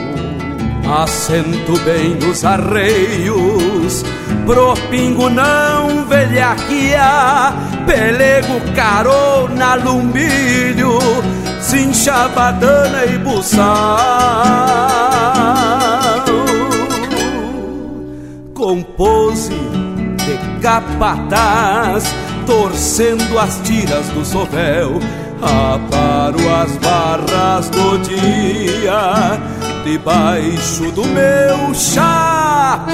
[0.93, 4.03] Assento bem nos arreios,
[4.45, 7.53] pro pingo não velhaquia,
[7.85, 10.99] pelego carona, lumbilho,
[11.61, 13.97] cincha badana e buçal.
[18.53, 22.03] Compose de capataz,
[22.45, 24.99] torcendo as tiras do sovel,
[25.41, 29.39] aparo as barras do dia
[29.83, 32.91] debaixo do meu chapéu.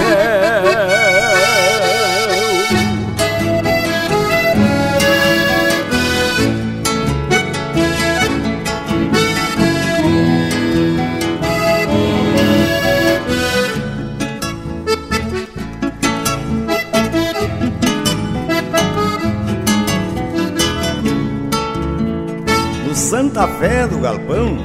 [22.94, 24.58] Santa Fé do Galpão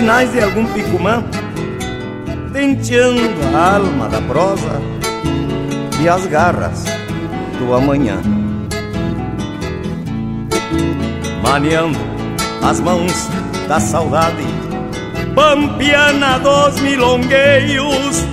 [0.00, 1.22] sinais de algum picumã,
[2.54, 3.20] tenteando
[3.54, 4.80] a alma da prosa
[6.00, 6.84] e as garras
[7.58, 8.18] do amanhã.
[11.42, 11.98] Maneando
[12.62, 13.28] as mãos
[13.68, 14.42] da saudade,
[15.34, 18.24] pampiana dos milongueios,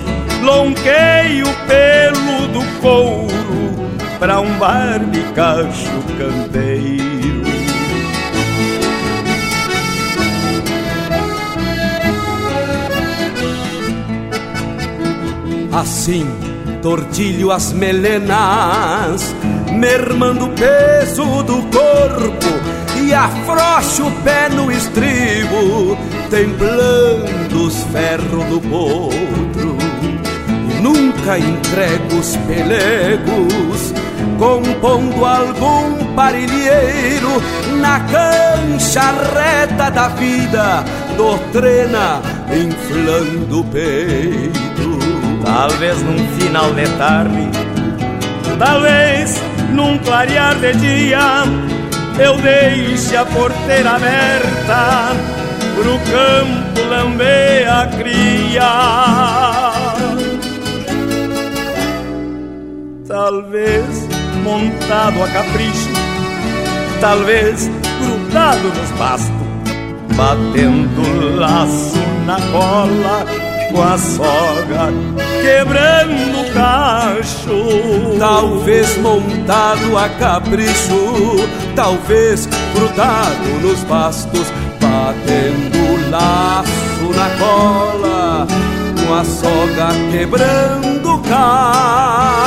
[0.42, 7.07] longueio pelo do couro pra um barbicacho canteiro.
[15.78, 16.26] Assim,
[16.82, 19.32] tortilho as melenas,
[19.70, 25.96] mermando o peso do corpo e afrouxo o pé no estribo,
[26.30, 29.78] templando os ferros do potro.
[30.68, 33.94] E nunca entrego os pelegos,
[34.36, 37.40] compondo algum parilheiro
[37.80, 40.84] na cancha reta da vida,
[41.16, 42.20] doutrina
[42.52, 44.97] inflando o peito.
[45.48, 47.48] Talvez num final de tarde,
[48.58, 49.42] talvez
[49.72, 51.42] num clarear de dia,
[52.18, 55.16] eu deixe a porteira aberta
[55.74, 58.62] pro campo lamber a cria.
[63.08, 64.06] Talvez
[64.44, 65.90] montado a capricho,
[67.00, 67.70] talvez
[68.00, 69.32] grudado nos bastos,
[70.14, 74.92] batendo laço na cola com a soga
[75.42, 78.18] quebrando o cacho.
[78.18, 84.46] Talvez montado a capricho, talvez grudado nos bastos,
[84.80, 88.46] batendo laço na cola,
[89.06, 92.38] com a soga quebrando o cacho.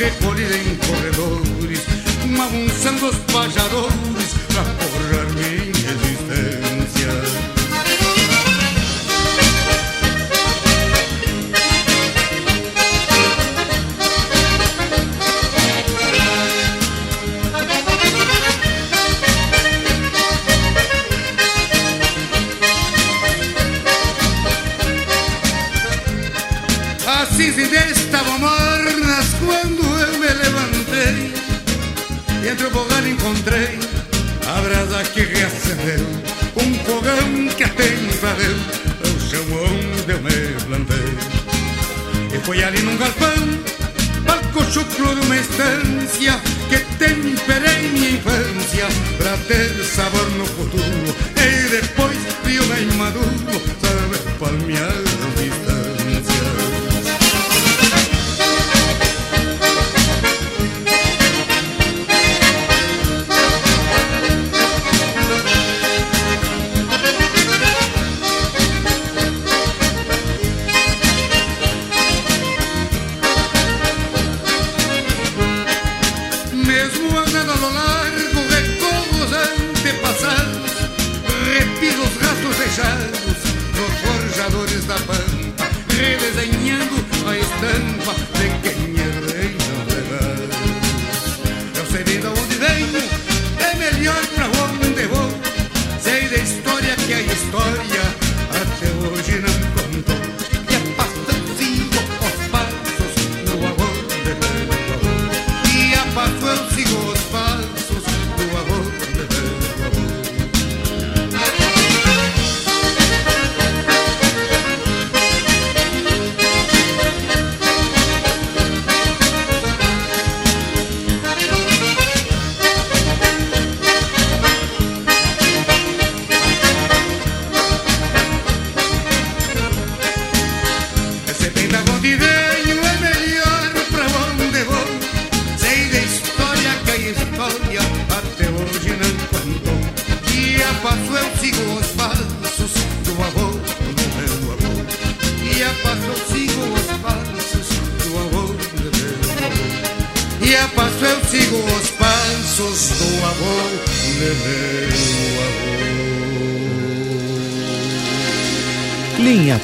[0.00, 1.80] Recolhida em corredores,
[2.40, 4.09] avançando os pajadores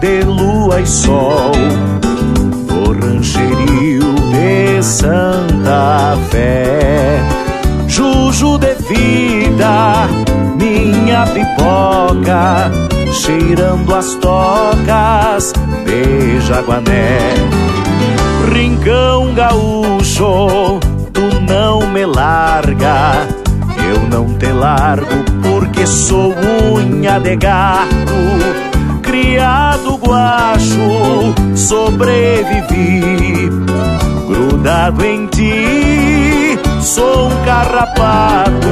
[0.00, 1.52] de lua e sol
[2.66, 7.20] do rancherio de Santa Fé.
[7.88, 10.06] Juju de vida,
[10.56, 12.70] minha pipoca,
[13.12, 15.52] cheirando as tocas
[15.84, 17.34] de Jaguané.
[18.52, 20.78] Rincão gaúcho,
[21.12, 23.26] tu não me larga,
[23.90, 26.34] eu não te largo porque sou
[26.76, 28.77] unha de gato
[29.20, 33.50] criado guacho, sobrevivi
[34.28, 36.58] grudado em ti.
[36.80, 38.68] Sou um carrapato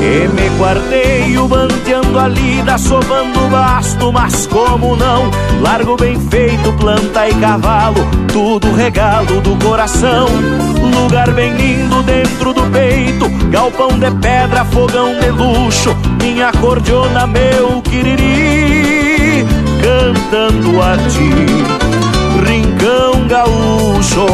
[0.00, 5.30] e me guardeio banteando a lida, sovando o basto, mas como não,
[5.60, 10.26] largo bem feito, planta e cavalo, tudo regalo do coração.
[11.02, 17.80] Lugar bem lindo dentro do peito, galpão de pedra, fogão de luxo, minha cordiona, meu
[17.82, 19.01] quiriri,
[19.92, 21.30] cantando a ti.
[22.46, 24.26] Rincão gaúcho,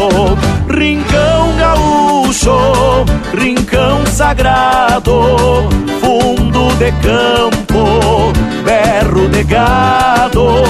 [0.69, 3.05] rincão gaúcho,
[3.35, 5.69] rincão sagrado,
[6.01, 8.33] fundo de campo,
[8.65, 10.65] berro de gado,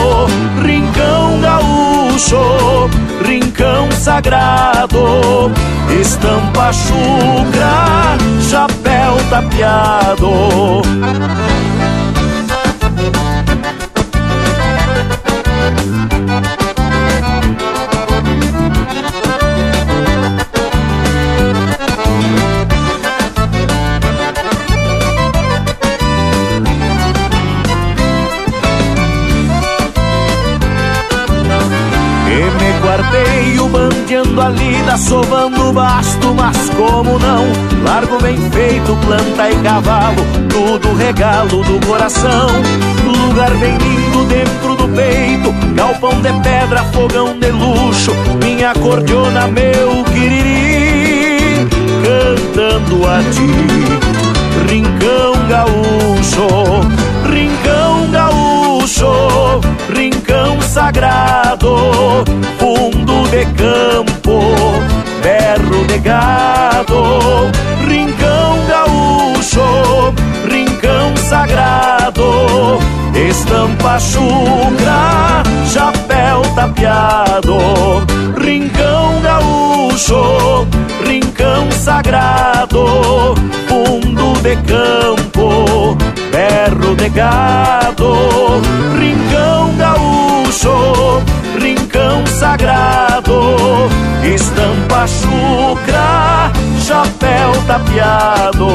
[0.63, 2.91] rincão gaúcho,
[3.25, 5.53] rincão sagrado,
[6.01, 8.17] estampa chucra,
[8.51, 10.83] chapéu tapeado.
[34.09, 37.45] Bandeando a lida, sovando o basto, mas como não,
[37.85, 42.49] largo bem feito, planta e cavalo, tudo regalo do coração.
[43.05, 48.13] Lugar bem lindo dentro do peito, galpão de pedra, fogão de luxo,
[48.43, 51.69] minha cordiona, meu quiriri,
[52.03, 54.73] cantando a ti.
[54.73, 56.98] Rincão gaúcho,
[60.79, 62.25] sagrado,
[62.57, 64.41] fundo de campo,
[65.21, 67.51] berro de gado,
[67.85, 70.15] rincão gaúcho,
[70.49, 72.79] rincão sagrado,
[73.13, 77.59] estampa chucra, chapéu tapeado,
[78.41, 80.65] rincão gaúcho,
[81.05, 83.35] rincão sagrado,
[83.67, 85.99] fundo de campo,
[86.49, 88.15] berro de gado,
[88.99, 91.23] rincão gaúcho,
[91.61, 93.89] rincão sagrado,
[94.25, 96.51] estampa chucra,
[96.81, 98.69] chapéu tapeado.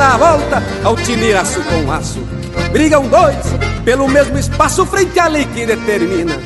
[0.00, 2.20] Na volta, ao timiraço com aço.
[2.72, 3.36] Brigam dois
[3.84, 6.38] pelo mesmo espaço frente à lei que determina.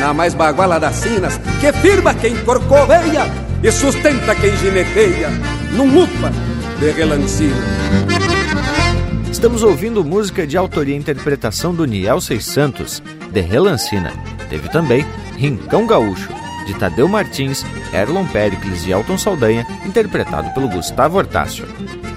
[0.00, 3.24] Na mais baguala das sinas, que firma quem corcoveia
[3.62, 5.30] e sustenta quem gineteia,
[5.76, 6.32] num lupa
[6.80, 7.54] de relancina.
[9.30, 13.00] Estamos ouvindo música de autoria e interpretação do Niel Seis Santos,
[13.30, 14.12] de Relancina.
[14.50, 15.06] Teve também
[15.36, 16.30] Rincão Gaúcho,
[16.66, 21.64] de Tadeu Martins, Erlon Pericles e Elton Saldanha, interpretado pelo Gustavo Hortácio.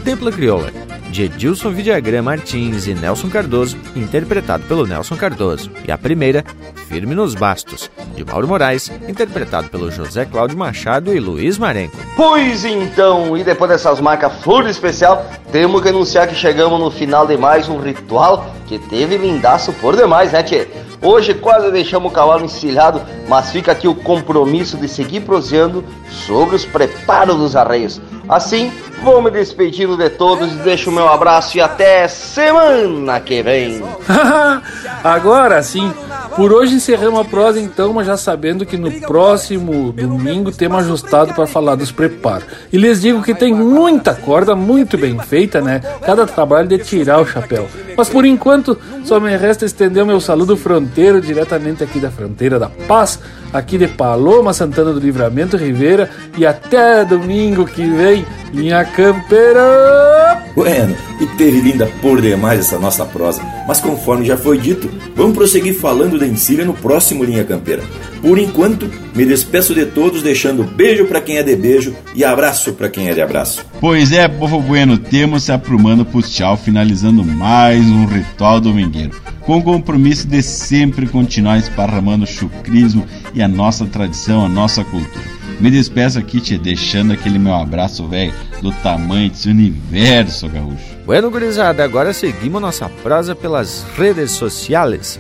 [0.04, 0.72] Templa Crioula,
[1.12, 5.70] de Edilson Vidagrã Martins e Nelson Cardoso, interpretado pelo Nelson Cardoso.
[5.88, 6.44] E a primeira,
[6.88, 11.96] Firme nos Bastos, de Mauro Moraes, interpretado pelo José Cláudio Machado e Luiz Marenco.
[12.16, 17.28] Pois então, e depois dessas marcas flor especial, temos que anunciar que chegamos no final
[17.28, 20.68] de mais um ritual que teve lindaço por demais, né, tchê?
[21.02, 26.56] Hoje quase deixamos o cavalo encilhado, mas fica aqui o compromisso de seguir proseando sobre
[26.56, 28.02] os preparos dos arreios.
[28.30, 28.72] Assim,
[29.02, 33.84] vou me despedindo de todos e deixo o meu abraço e até semana que vem.
[35.04, 35.92] Agora sim,
[36.36, 41.34] por hoje encerramos a prosa então, mas já sabendo que no próximo domingo temos ajustado
[41.34, 42.46] para falar dos preparos.
[42.72, 45.82] E lhes digo que tem muita corda muito bem feita, né?
[46.06, 47.68] Cada trabalho de tirar o chapéu.
[47.98, 52.60] Mas por enquanto, só me resta estender o meu saludo fronteiro diretamente aqui da fronteira
[52.60, 53.20] da Paz,
[53.54, 60.51] aqui de Paloma, Santana do Livramento, Ribeira, e até domingo que vem, linha campeira!
[60.56, 65.34] Bueno, e teve linda por demais essa nossa prosa, mas conforme já foi dito, vamos
[65.34, 67.84] prosseguir falando da encilha no próximo Linha Campeira.
[68.22, 72.74] Por enquanto, me despeço de todos, deixando beijo para quem é de beijo e abraço
[72.74, 73.66] para quem é de abraço.
[73.80, 79.12] Pois é, povo bueno, temos se aprumando pro tchau, finalizando mais um ritual domingueiro,
[79.42, 84.84] com o compromisso de sempre continuar esparramando o chucrismo e a nossa tradição, a nossa
[84.84, 85.41] cultura.
[85.62, 88.34] Me despeço aqui, te deixando aquele meu abraço, velho,
[88.64, 90.98] do tamanho desse universo, gaúcho.
[91.06, 95.20] Bueno, gurizada, agora seguimos nossa prosa pelas redes sociais.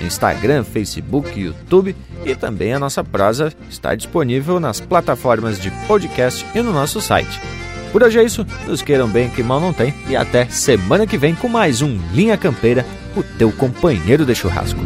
[0.00, 1.94] Instagram, Facebook, YouTube
[2.24, 7.38] e também a nossa prosa está disponível nas plataformas de podcast e no nosso site.
[7.92, 11.18] Por hoje é isso, nos queiram bem que mal não tem e até semana que
[11.18, 14.80] vem com mais um Linha Campeira, o teu companheiro de churrasco.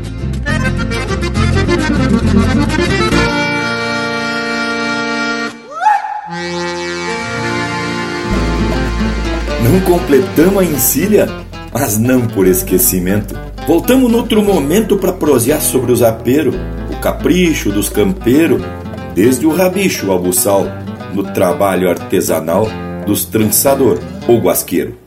[9.84, 11.28] Completamos a encilha,
[11.72, 13.38] mas não por esquecimento.
[13.66, 16.54] Voltamos noutro momento para prosear sobre os aperos,
[16.90, 18.62] o capricho dos campeiros,
[19.14, 20.66] desde o rabicho ao buçal,
[21.14, 22.66] no trabalho artesanal
[23.06, 23.98] dos trançador
[24.28, 25.05] ou guasqueiro.